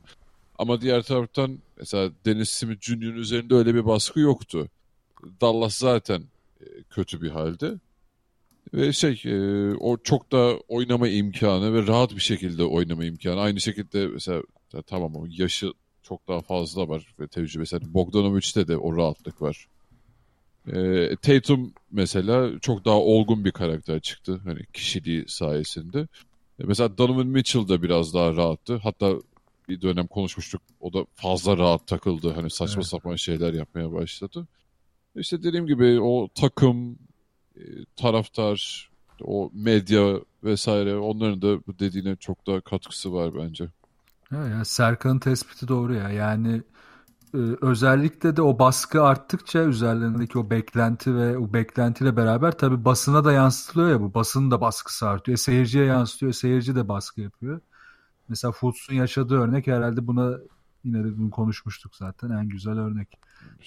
[0.58, 4.68] Ama diğer taraftan mesela Dennis Smith Jr.'ın üzerinde öyle bir baskı yoktu.
[5.42, 6.24] Dallas zaten
[6.62, 7.80] e, kötü bir halde.
[8.74, 13.40] Ve şey e, o çok da oynama imkanı ve rahat bir şekilde oynama imkanı.
[13.40, 14.44] Aynı şekilde mesela
[14.88, 17.76] tamam o yaşı çok daha fazla var ve tecrübesi.
[17.76, 19.68] Yani Bogdanovic'te de o rahatlık var.
[20.74, 24.42] E, Tatum mesela çok daha olgun bir karakter çıktı.
[24.44, 26.00] Hani kişiliği sayesinde.
[26.60, 28.76] E, mesela Donovan Mitchell da biraz daha rahattı.
[28.76, 29.14] Hatta
[29.70, 30.62] bir dönem konuşmuştuk.
[30.80, 32.34] O da fazla rahat takıldı.
[32.34, 32.88] Hani saçma evet.
[32.88, 34.48] sapan şeyler yapmaya başladı.
[35.16, 37.00] İşte dediğim gibi o takım,
[37.96, 38.90] taraftar,
[39.24, 43.70] o medya vesaire onların da bu dediğine çok daha katkısı var bence.
[44.30, 46.10] Ha ya Serkan'ın tespiti doğru ya.
[46.10, 46.62] Yani
[47.34, 53.26] e, özellikle de o baskı arttıkça üzerlerindeki o beklenti ve o beklentiyle beraber tabii basına
[53.26, 54.14] da yansıtılıyor ya bu.
[54.14, 55.38] Basının da baskısı artıyor.
[55.38, 56.32] E, seyirciye yansıtıyor.
[56.32, 57.62] Seyirci de baskı yapıyor.
[58.30, 60.38] Mesela Fultz'un yaşadığı örnek herhalde buna
[60.84, 63.20] yine de bunu konuşmuştuk zaten en güzel örnek.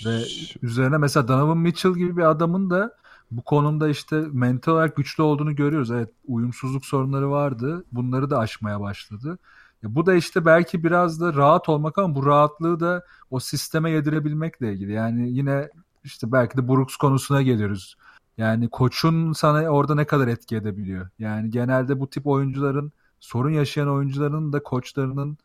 [0.05, 0.23] Ve
[0.63, 2.97] üzerine mesela Donovan Mitchell gibi bir adamın da
[3.37, 5.91] bu konumda işte mental olarak güçlü olduğunu görüyoruz.
[5.91, 7.85] Evet uyumsuzluk sorunları vardı.
[7.93, 9.39] Bunları da aşmaya başladı.
[9.83, 13.91] Ya bu da işte belki biraz da rahat olmak ama bu rahatlığı da o sisteme
[13.91, 14.93] yedirebilmekle ilgili.
[14.93, 15.71] Yani yine
[16.05, 17.97] işte belki de Brooks konusuna geliyoruz.
[18.39, 21.09] Yani koçun sana orada ne kadar etki edebiliyor.
[21.19, 25.39] Yani genelde bu tip oyuncuların sorun yaşayan oyuncuların da koçlarının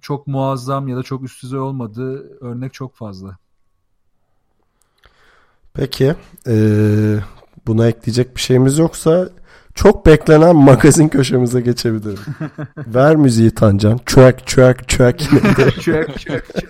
[0.00, 3.38] çok muazzam ya da çok üst düzey olmadığı örnek çok fazla.
[5.74, 6.14] Peki
[6.48, 7.16] ee,
[7.66, 9.28] buna ekleyecek bir şeyimiz yoksa
[9.74, 12.18] çok beklenen magazin köşemize geçebilirim.
[12.76, 13.98] Ver müziği Tancan.
[14.06, 15.18] Track track track.
[15.18, 16.62] track track track track.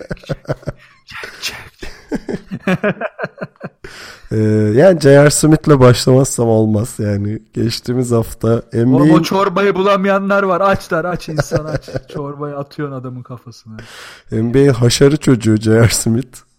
[4.31, 4.37] Ee,
[4.75, 5.29] yani J.R.
[5.29, 7.39] Smith'le başlamazsam olmaz yani.
[7.53, 8.95] Geçtiğimiz hafta NBA...
[8.95, 10.61] Oğlum o çorbayı bulamayanlar var.
[10.61, 11.89] Açlar aç insan aç.
[12.13, 13.77] Çorbayı atıyorsun adamın kafasına.
[14.31, 15.89] NBA haşarı çocuğu J.R.
[15.89, 16.52] Smith.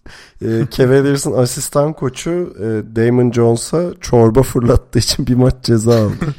[0.45, 6.35] E, Cavaliers'ın asistan koçu e, Damon Jones'a çorba fırlattığı için bir maç ceza aldı.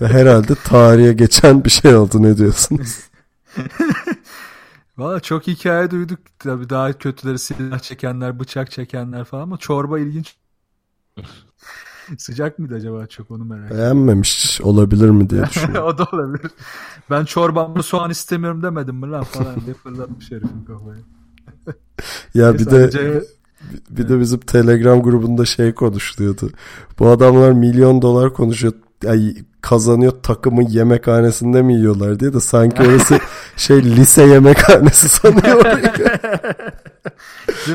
[0.00, 2.98] Ve herhalde tarihe geçen bir şey oldu ne diyorsunuz?
[4.98, 6.18] Valla çok hikaye duyduk.
[6.38, 10.36] Tabii daha kötüleri silah çekenler, bıçak çekenler falan ama çorba ilginç.
[12.18, 13.84] Sıcak mıydı acaba çok onu merak ediyorum.
[13.84, 15.84] Beğenmemiş olabilir mi diye düşünüyorum.
[15.94, 16.50] o da olabilir.
[17.10, 21.02] Ben çorbamda soğan istemiyorum demedim mi lan falan diye fırlatmış herifin kafayı.
[22.34, 22.90] Ya bir de
[23.90, 26.50] bir de bizim Telegram grubunda şey konuşuluyordu.
[26.98, 28.72] Bu adamlar milyon dolar konuşuyor.
[29.08, 33.18] Ay, kazanıyor takımın yemekhanesinde mi yiyorlar diye de sanki orası
[33.56, 35.64] şey lise yemekhanesi sanıyor.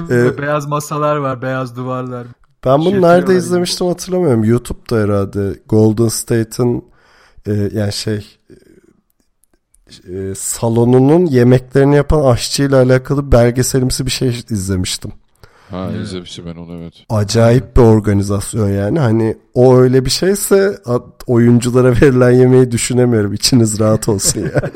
[0.10, 2.28] ee, beyaz masalar var, beyaz duvarlar.
[2.66, 4.44] Ben bunu Şirketiyorlar nerede izlemiştim hatırlamıyorum.
[4.44, 6.86] YouTube'da herhalde Golden State'in
[7.48, 8.38] e, yani şey
[10.14, 15.12] e, salonunun yemeklerini yapan aşçıyla alakalı belgeselimsi bir şey izlemiştim.
[15.70, 16.06] Ha Evet.
[16.06, 16.94] izlemiştim ben onu evet.
[17.10, 19.00] Acayip bir organizasyon yani.
[19.00, 20.78] Hani o öyle bir şeyse
[21.28, 23.34] oyunculara verilen yemeği düşünemiyorum.
[23.34, 24.52] İçiniz rahat olsun yani.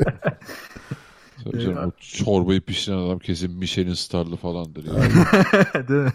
[1.44, 5.12] Tabii canım, o çorbayı pişiren adam kesin Michelin starlı falandır yani.
[5.88, 6.12] Değil mi?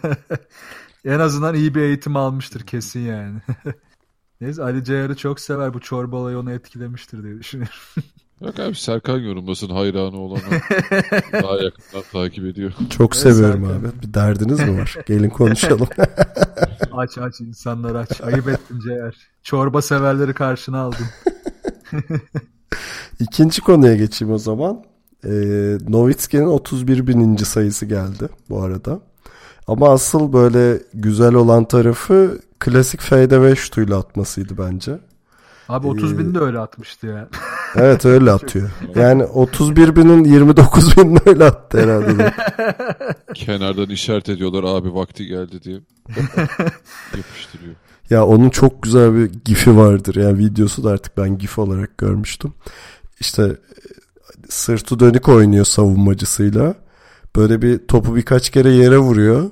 [1.06, 3.40] en azından iyi bir eğitim almıştır kesin yani.
[4.42, 5.74] Neyse Ali Ceyar'ı çok sever.
[5.74, 7.76] Bu çorba olayı onu etkilemiştir diye düşünüyorum.
[8.44, 10.42] Yok abi Serkan yorumlasın hayranı olanı
[11.34, 12.74] daha yakından takip ediyor.
[12.90, 14.08] Çok Evet, seviyorum abi.
[14.08, 14.96] Bir derdiniz mi var?
[15.06, 15.88] Gelin konuşalım.
[16.92, 18.22] aç aç insanlar aç.
[18.22, 19.16] Ayıp ettin Ceyar.
[19.44, 21.06] Çorba severleri karşına aldın.
[23.20, 24.84] İkinci konuya geçeyim o zaman.
[25.26, 25.30] Ee,
[25.88, 29.00] Nowitzki'nin 31 bininci sayısı geldi bu arada.
[29.68, 35.00] Ama asıl böyle güzel olan tarafı klasik fade away şutuyla atmasıydı bence.
[35.70, 37.30] Abi 30 bin de öyle atmıştı ya.
[37.76, 38.70] Evet öyle atıyor.
[38.96, 42.34] Yani 31 binin 29 binini öyle attı herhalde.
[43.34, 45.80] Kenardan işaret ediyorlar abi vakti geldi diye.
[47.18, 47.76] Yapıştırıyor.
[48.10, 50.16] Ya onun çok güzel bir gifi vardır.
[50.16, 52.54] Yani videosu da artık ben gif olarak görmüştüm.
[53.20, 53.56] İşte e,
[54.50, 56.76] sırtı dönük oynuyor savunmacısıyla.
[57.36, 59.52] Böyle bir topu birkaç kere yere vuruyor.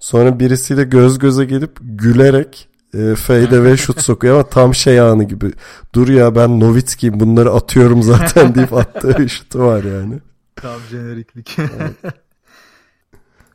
[0.00, 5.24] Sonra birisiyle göz göze gelip gülerek e, fade ve şut sokuyor ama tam şey anı
[5.24, 5.52] gibi.
[5.94, 10.20] Dur ya ben Nowitzki'yim bunları atıyorum zaten deyip attığı bir şutu var yani.
[10.56, 11.56] Tam jeneriklik.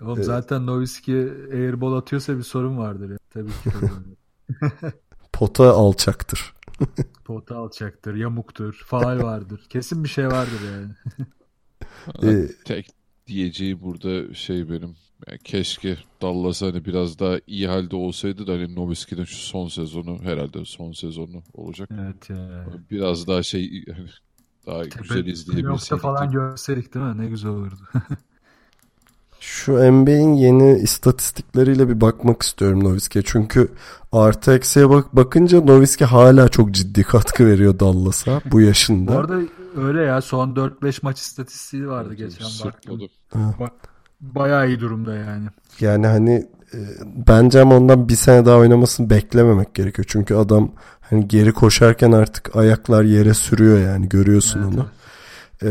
[0.01, 3.17] Oğlum zaten Nowitzki airball atıyorsa bir sorun vardır ya.
[3.29, 3.69] Tabii ki.
[5.33, 6.53] Pota alçaktır.
[7.25, 9.65] Pota alçaktır, yamuktur, faal vardır.
[9.69, 10.93] Kesin bir şey vardır yani.
[12.23, 12.89] Ee, Tek
[13.27, 14.95] diyeceği burada şey benim.
[15.27, 20.19] Yani keşke Dallas hani biraz daha iyi halde olsaydı da hani Nowitzki'nin şu son sezonu
[20.23, 21.89] herhalde son sezonu olacak.
[22.01, 22.65] Evet ya.
[22.91, 24.07] Biraz daha şey hani
[24.65, 26.01] daha güzel Yoksa izleyebilseydik.
[26.01, 27.17] falan görseydik değil mi?
[27.21, 27.79] Ne güzel olurdu.
[29.39, 33.23] Şu NBA'in yeni istatistikleriyle bir bakmak istiyorum Nowitzki'ye.
[33.27, 33.71] Çünkü
[34.11, 39.17] artı eksiye bak bakınca Nowitzki hala çok ciddi katkı veriyor Dallas'a bu Bu yaşında.
[39.17, 39.39] arada
[39.75, 42.71] öyle ya son 4-5 maç istatistiği vardı geçen baktım.
[42.91, 43.03] Sırtladı.
[44.23, 45.47] Ba- bayağı iyi durumda yani.
[45.79, 46.79] Yani hani e,
[47.27, 50.05] bence ama ondan bir sene daha oynamasını beklememek gerekiyor.
[50.09, 50.71] Çünkü adam
[51.01, 54.87] hani geri koşarken artık ayaklar yere sürüyor yani görüyorsun Evet, onu.
[55.63, 55.69] Ee,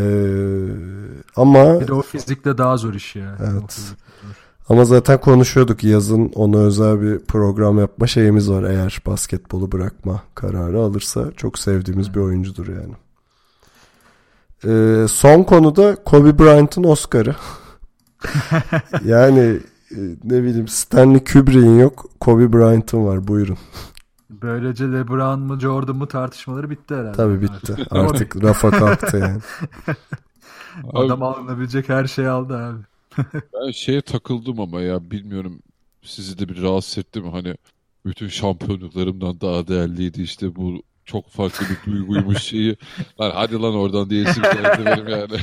[1.36, 3.38] ama Bir de o fizikle daha zor iş ya.
[3.40, 3.80] Evet.
[4.68, 10.80] Ama zaten konuşuyorduk yazın ona özel bir program yapma şeyimiz var eğer basketbolu bırakma kararı
[10.80, 12.94] alırsa çok sevdiğimiz bir oyuncudur yani.
[14.64, 17.34] Ee, son konuda Kobe Bryant'ın Oscar'ı.
[19.04, 19.58] yani
[19.90, 23.58] e, ne bileyim Stanley Kubrick'in yok Kobe Bryant'ın var buyurun.
[24.30, 27.16] Böylece LeBron mu Jordan mu tartışmaları bitti herhalde.
[27.16, 29.40] Tabii bitti artık rafa kalktı yani.
[30.92, 32.78] Adam alınabilecek her şeyi aldı abi.
[33.54, 35.58] Ben şeye takıldım ama ya bilmiyorum
[36.02, 37.30] sizi de bir rahatsız etti mi?
[37.30, 37.54] Hani
[38.06, 42.76] bütün şampiyonluklarımdan daha değerliydi işte bu çok farklı bir duyguymuş şeyi.
[43.20, 45.40] Lan hadi lan oradan diyesim geldi benim yani.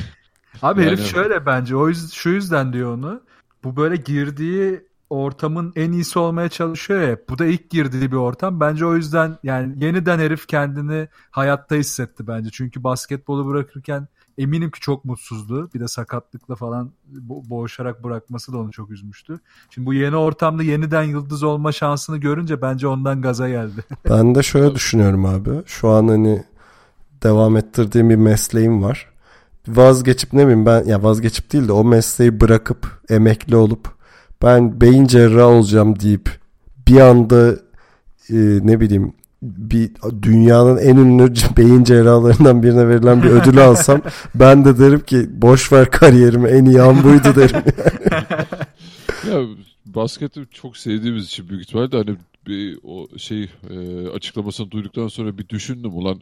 [0.62, 3.20] Abi herif Yani- şöyle bence o yüz, şu yüzden diyor onu.
[3.64, 7.16] Bu böyle girdiği ortamın en iyisi olmaya çalışıyor ya.
[7.28, 8.60] Bu da ilk girdiği bir ortam.
[8.60, 12.50] Bence o yüzden yani yeniden herif kendini hayatta hissetti bence.
[12.52, 15.70] Çünkü basketbolu bırakırken eminim ki çok mutsuzdu.
[15.74, 19.40] Bir de sakatlıkla falan bo- boğuşarak bırakması da onu çok üzmüştü.
[19.70, 23.84] Şimdi bu yeni ortamda yeniden yıldız olma şansını görünce bence ondan gaza geldi.
[24.10, 25.50] Ben de şöyle düşünüyorum abi.
[25.66, 26.44] Şu an hani
[27.22, 29.09] devam ettirdiğim bir mesleğim var.
[29.68, 33.88] Vazgeçip ne bileyim ben ya vazgeçip değil de o mesleği bırakıp emekli olup
[34.42, 36.40] ben beyin cerrahı olacağım deyip
[36.88, 37.50] bir anda
[38.30, 39.90] e, ne bileyim bir
[40.22, 44.02] dünyanın en ünlü beyin cerrahlarından birine verilen bir ödülü alsam
[44.34, 47.62] ben de derim ki boş ver kariyerimi en iyi an buydu derim.
[49.30, 49.40] Ya
[49.86, 55.38] basketi çok sevdiğimiz için büyük ihtimalle de hani bir o şey e, açıklamasını duyduktan sonra
[55.38, 56.20] bir düşündüm ulan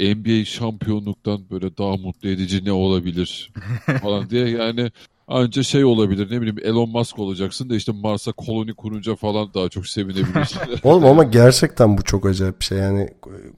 [0.00, 3.52] NBA şampiyonluktan böyle daha mutlu edici ne olabilir
[4.02, 4.90] falan diye yani
[5.28, 9.68] anca şey olabilir ne bileyim Elon Musk olacaksın da işte Mars'a koloni kurunca falan daha
[9.68, 10.60] çok sevinebilirsin.
[10.82, 12.78] Oğlum ama gerçekten bu çok acayip bir şey.
[12.78, 13.08] Yani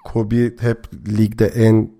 [0.04, 0.84] Kobe hep
[1.18, 1.90] ligde en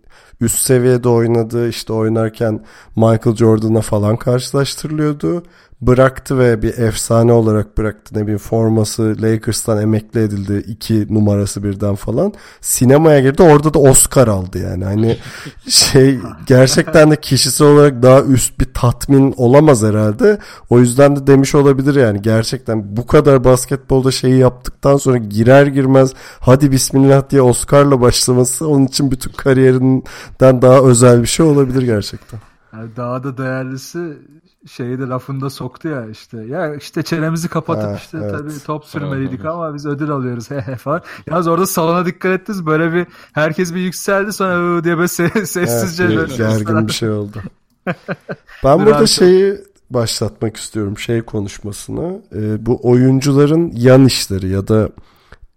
[0.41, 1.69] üst seviyede oynadı.
[1.69, 2.65] İşte oynarken
[2.97, 5.43] Michael Jordan'a falan karşılaştırılıyordu
[5.83, 8.19] bıraktı ve bir efsane olarak bıraktı.
[8.19, 10.65] Ne bileyim forması Lakers'tan emekli edildi.
[10.67, 12.33] iki numarası birden falan.
[12.61, 14.85] Sinemaya girdi orada da Oscar aldı yani.
[14.85, 15.17] Hani
[15.69, 20.39] şey gerçekten de kişisi olarak daha üst bir tatmin olamaz herhalde.
[20.71, 26.13] O yüzden de demiş olabilir yani gerçekten bu kadar basketbolda şeyi yaptıktan sonra girer girmez
[26.41, 32.41] hadi bismillah diye Oscar'la başlaması onun için bütün kariyerinden daha özel bir şey olabilir gerçekten.
[32.73, 34.19] Yani daha da değerlisi
[34.67, 36.39] şeyi de lafında soktu ya işte.
[36.39, 38.31] Ya işte çenemizi kapatıp ha, işte evet.
[38.31, 40.49] tabii top sürmeliydik ama biz ödül alıyoruz
[40.79, 41.03] falan.
[41.27, 46.17] Yalnız orada salona dikkat ettiniz böyle bir herkes bir yükseldi sonra diye böyle sessizce evet,
[46.17, 47.43] böyle gergin bir şey oldu.
[48.65, 49.59] ben burada şeyi
[49.91, 52.23] başlatmak istiyorum şey konuşmasını.
[52.35, 54.89] Ee, bu oyuncuların yan işleri ya da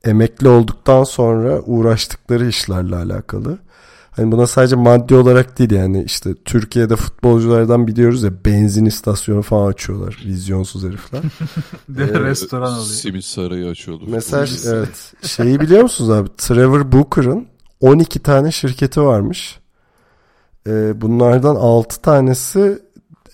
[0.04, 3.58] emekli olduktan sonra uğraştıkları işlerle alakalı.
[4.16, 9.72] Hani buna sadece maddi olarak değil yani işte Türkiye'de futbolculardan biliyoruz ya benzin istasyonu falan
[9.72, 10.24] açıyorlar.
[10.26, 11.20] Vizyonsuz herifler.
[11.99, 12.86] ee, restoran oluyor.
[12.86, 14.07] Simit sarayı açıyorlar.
[14.09, 16.30] Mesela evet şeyi biliyor musunuz abi?
[16.38, 17.47] Trevor Booker'ın
[17.82, 19.59] 12 tane şirketi varmış.
[20.68, 22.80] Ee, bunlardan 6 tanesi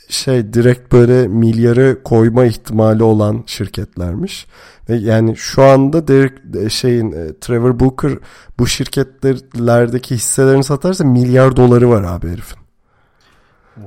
[0.10, 4.48] şey direkt böyle milyarı koyma ihtimali olan şirketlermiş.
[4.90, 8.12] Ve yani şu anda Derek e, şeyin e, Trevor Booker
[8.60, 12.60] bu şirketlerdeki hisselerini satarsa milyar doları var abi herifin.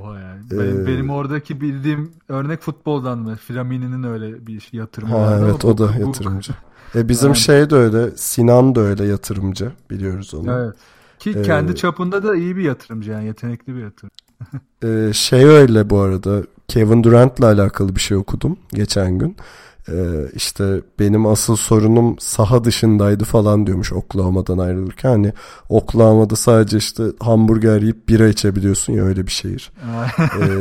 [0.00, 0.40] Oha yani.
[0.50, 3.36] Benim, ee, benim oradaki bildiğim örnek futboldan mı?
[3.36, 5.38] Flamini'nin öyle bir yatırımı ha.
[5.42, 6.52] Evet o da yatırımcı.
[6.94, 7.36] e bizim yani.
[7.36, 8.10] şey de öyle.
[8.16, 9.72] Sinan da öyle yatırımcı.
[9.90, 10.52] Biliyoruz onu.
[10.52, 10.74] Evet.
[11.18, 14.10] Ki ee, kendi çapında da iyi bir yatırımcı yani yetenekli bir yatırım.
[14.84, 16.42] E, şey öyle bu arada.
[16.68, 19.36] Kevin Durant'la alakalı bir şey okudum geçen gün.
[19.88, 19.94] Ee,
[20.34, 25.10] işte benim asıl sorunum saha dışındaydı falan diyormuş Oklahoma'dan ayrılırken.
[25.10, 25.32] Hani
[25.68, 29.72] Oklahoma'da sadece işte hamburger yiyip bira içebiliyorsun ya öyle bir şehir.
[30.18, 30.52] ee,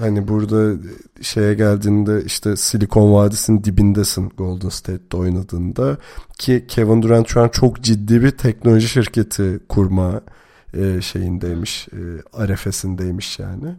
[0.00, 0.78] hani burada
[1.22, 5.96] şeye geldiğinde işte Silikon Vadisi'nin dibindesin Golden State'de oynadığında
[6.38, 10.20] ki Kevin Durant şu an çok ciddi bir teknoloji şirketi kurma
[10.74, 12.00] e, şeyindeymiş, e,
[12.32, 13.74] arefesindeymiş yani.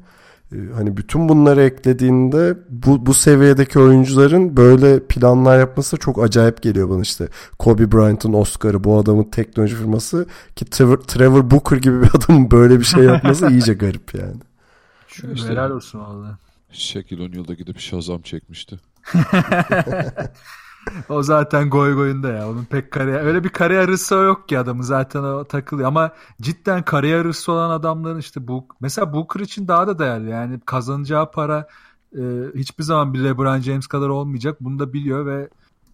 [0.55, 6.89] Ee, hani bütün bunları eklediğinde bu, bu seviyedeki oyuncuların böyle planlar yapması çok acayip geliyor
[6.89, 7.27] bana işte.
[7.59, 12.79] Kobe Bryant'ın Oscar'ı bu adamın teknoloji firması ki Trevor, Trevor Booker gibi bir adamın böyle
[12.79, 14.41] bir şey yapması iyice garip yani.
[15.07, 16.37] Şu işte, helal olsun valla.
[16.71, 18.79] Shaquille O'Neal gidip Shazam çekmişti.
[21.09, 22.49] o zaten goy goyunda ya.
[22.49, 25.87] Onun pek kariyer öyle bir kariyer hırsı yok ki adamın zaten o takılıyor.
[25.87, 26.11] Ama
[26.41, 30.29] cidden kariyer hırsı olan adamların işte bu mesela Booker için daha da değerli.
[30.29, 31.67] Yani kazanacağı para
[32.15, 32.21] e,
[32.55, 34.57] hiçbir zaman bir LeBron James kadar olmayacak.
[34.61, 35.49] Bunu da biliyor ve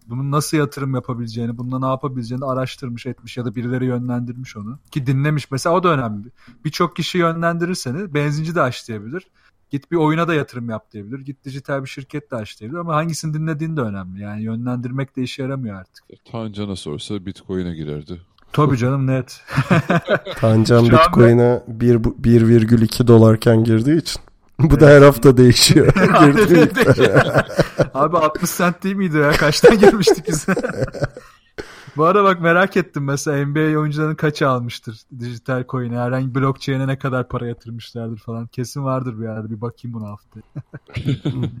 [0.06, 4.78] bunun nasıl yatırım yapabileceğini, bunda ne yapabileceğini araştırmış etmiş ya da birileri yönlendirmiş onu.
[4.90, 5.50] Ki dinlemiş.
[5.50, 6.28] Mesela o da önemli.
[6.64, 8.14] Birçok kişi yönlendirir seni.
[8.14, 8.88] Benzinci de aç.
[9.70, 11.18] Git bir oyuna da yatırım yap diyebilir.
[11.18, 12.78] Git dijital bir şirket de aç diyebilir.
[12.78, 14.20] Ama hangisini dinlediğin de önemli.
[14.20, 16.04] Yani yönlendirmek de işe yaramıyor artık.
[16.32, 18.20] Tancan'a sorsa Bitcoin'e girerdi.
[18.52, 19.40] Tabii canım net.
[20.36, 24.22] Tancan Bitcoin'e 1,2 dolarken girdiği için.
[24.58, 25.86] Bu da her hafta değişiyor.
[27.94, 29.30] Abi 60 cent değil miydi ya?
[29.30, 30.46] Kaçtan girmiştik biz?
[31.98, 36.98] Bu arada bak merak ettim mesela NBA oyuncularının kaçı almıştır dijital coin'e herhangi blockchain'e ne
[36.98, 38.46] kadar para yatırmışlardır falan.
[38.46, 40.40] Kesin vardır bir yerde bir bakayım bunu hafta.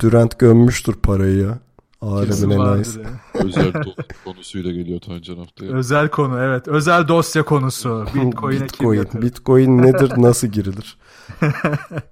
[0.00, 1.58] Durant gömmüştür parayı ya.
[2.00, 3.00] Alemin enayisi.
[3.34, 3.72] Özel
[4.24, 5.72] konusuyla geliyor Tancan haftaya.
[5.72, 6.68] Özel konu evet.
[6.68, 8.06] Özel dosya konusu.
[8.14, 9.04] Bitcoin'e Bitcoin.
[9.04, 10.98] kim Bitcoin nedir nasıl girilir?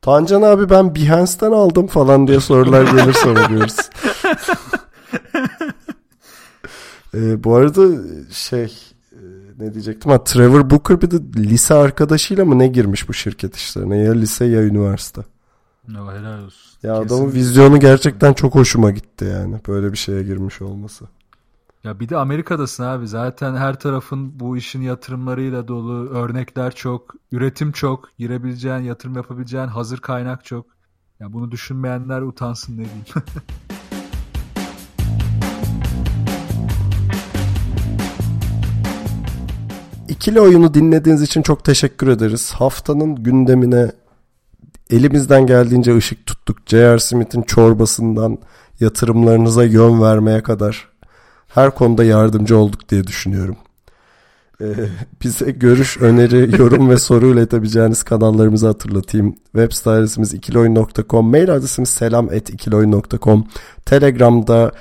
[0.02, 3.50] Tancan abi ben Behance'den aldım falan diye sorular gelir sonra
[7.16, 8.64] Ee, bu arada şey
[9.12, 9.20] e,
[9.58, 13.98] ne diyecektim ha Trevor Booker bir de lise arkadaşıyla mı ne girmiş bu şirket işlerine
[13.98, 15.22] ya lise ya üniversite.
[15.88, 16.78] No, helal olsun.
[16.82, 17.14] Ya Kesinlikle.
[17.14, 21.04] adamın vizyonu gerçekten çok hoşuma gitti yani böyle bir şeye girmiş olması.
[21.84, 23.08] Ya bir de Amerika'dasın abi.
[23.08, 26.08] Zaten her tarafın bu işin yatırımlarıyla dolu.
[26.08, 30.66] Örnekler çok, üretim çok, girebileceğin, yatırım yapabileceğin hazır kaynak çok.
[31.20, 33.04] Ya bunu düşünmeyenler utansın ne diyeyim.
[40.16, 42.52] İkili oyunu dinlediğiniz için çok teşekkür ederiz.
[42.52, 43.92] Haftanın gündemine
[44.90, 46.58] elimizden geldiğince ışık tuttuk.
[46.66, 46.98] J.R.
[46.98, 48.38] Smith'in çorbasından
[48.80, 50.88] yatırımlarınıza yön vermeye kadar
[51.48, 53.56] her konuda yardımcı olduk diye düşünüyorum.
[54.60, 54.64] Ee,
[55.22, 59.34] bize görüş, öneri, yorum ve soru iletebileceğiniz kanallarımızı hatırlatayım.
[59.44, 63.46] Web site adresimiz ikiloyun.com, mail adresimiz selam.ikiloyun.com,
[63.84, 64.72] Telegram'da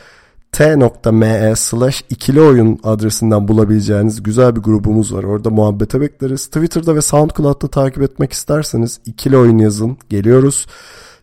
[0.56, 5.24] t.me slash ikili oyun adresinden bulabileceğiniz güzel bir grubumuz var.
[5.24, 6.46] Orada muhabbete bekleriz.
[6.46, 9.98] Twitter'da ve SoundCloud'da takip etmek isterseniz ikili oyun yazın.
[10.10, 10.66] Geliyoruz.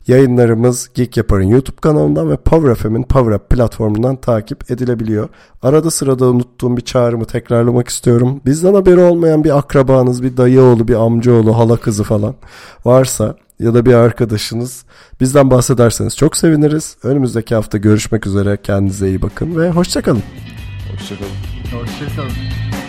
[0.06, 5.28] Yayınlarımız Geek Yapar'ın YouTube kanalından ve Power FM'in Power Up platformundan takip edilebiliyor.
[5.62, 8.40] Arada sırada unuttuğum bir çağrımı tekrarlamak istiyorum.
[8.46, 12.34] Bizden haberi olmayan bir akrabanız, bir dayı oğlu, bir amcaoğlu, hala kızı falan
[12.84, 14.84] varsa ya da bir arkadaşınız
[15.20, 16.96] bizden bahsederseniz çok seviniriz.
[17.02, 18.58] Önümüzdeki hafta görüşmek üzere.
[18.62, 20.22] Kendinize iyi bakın ve hoşçakalın.
[20.92, 21.30] Hoşçakalın.
[21.72, 22.81] Hoşçakalın.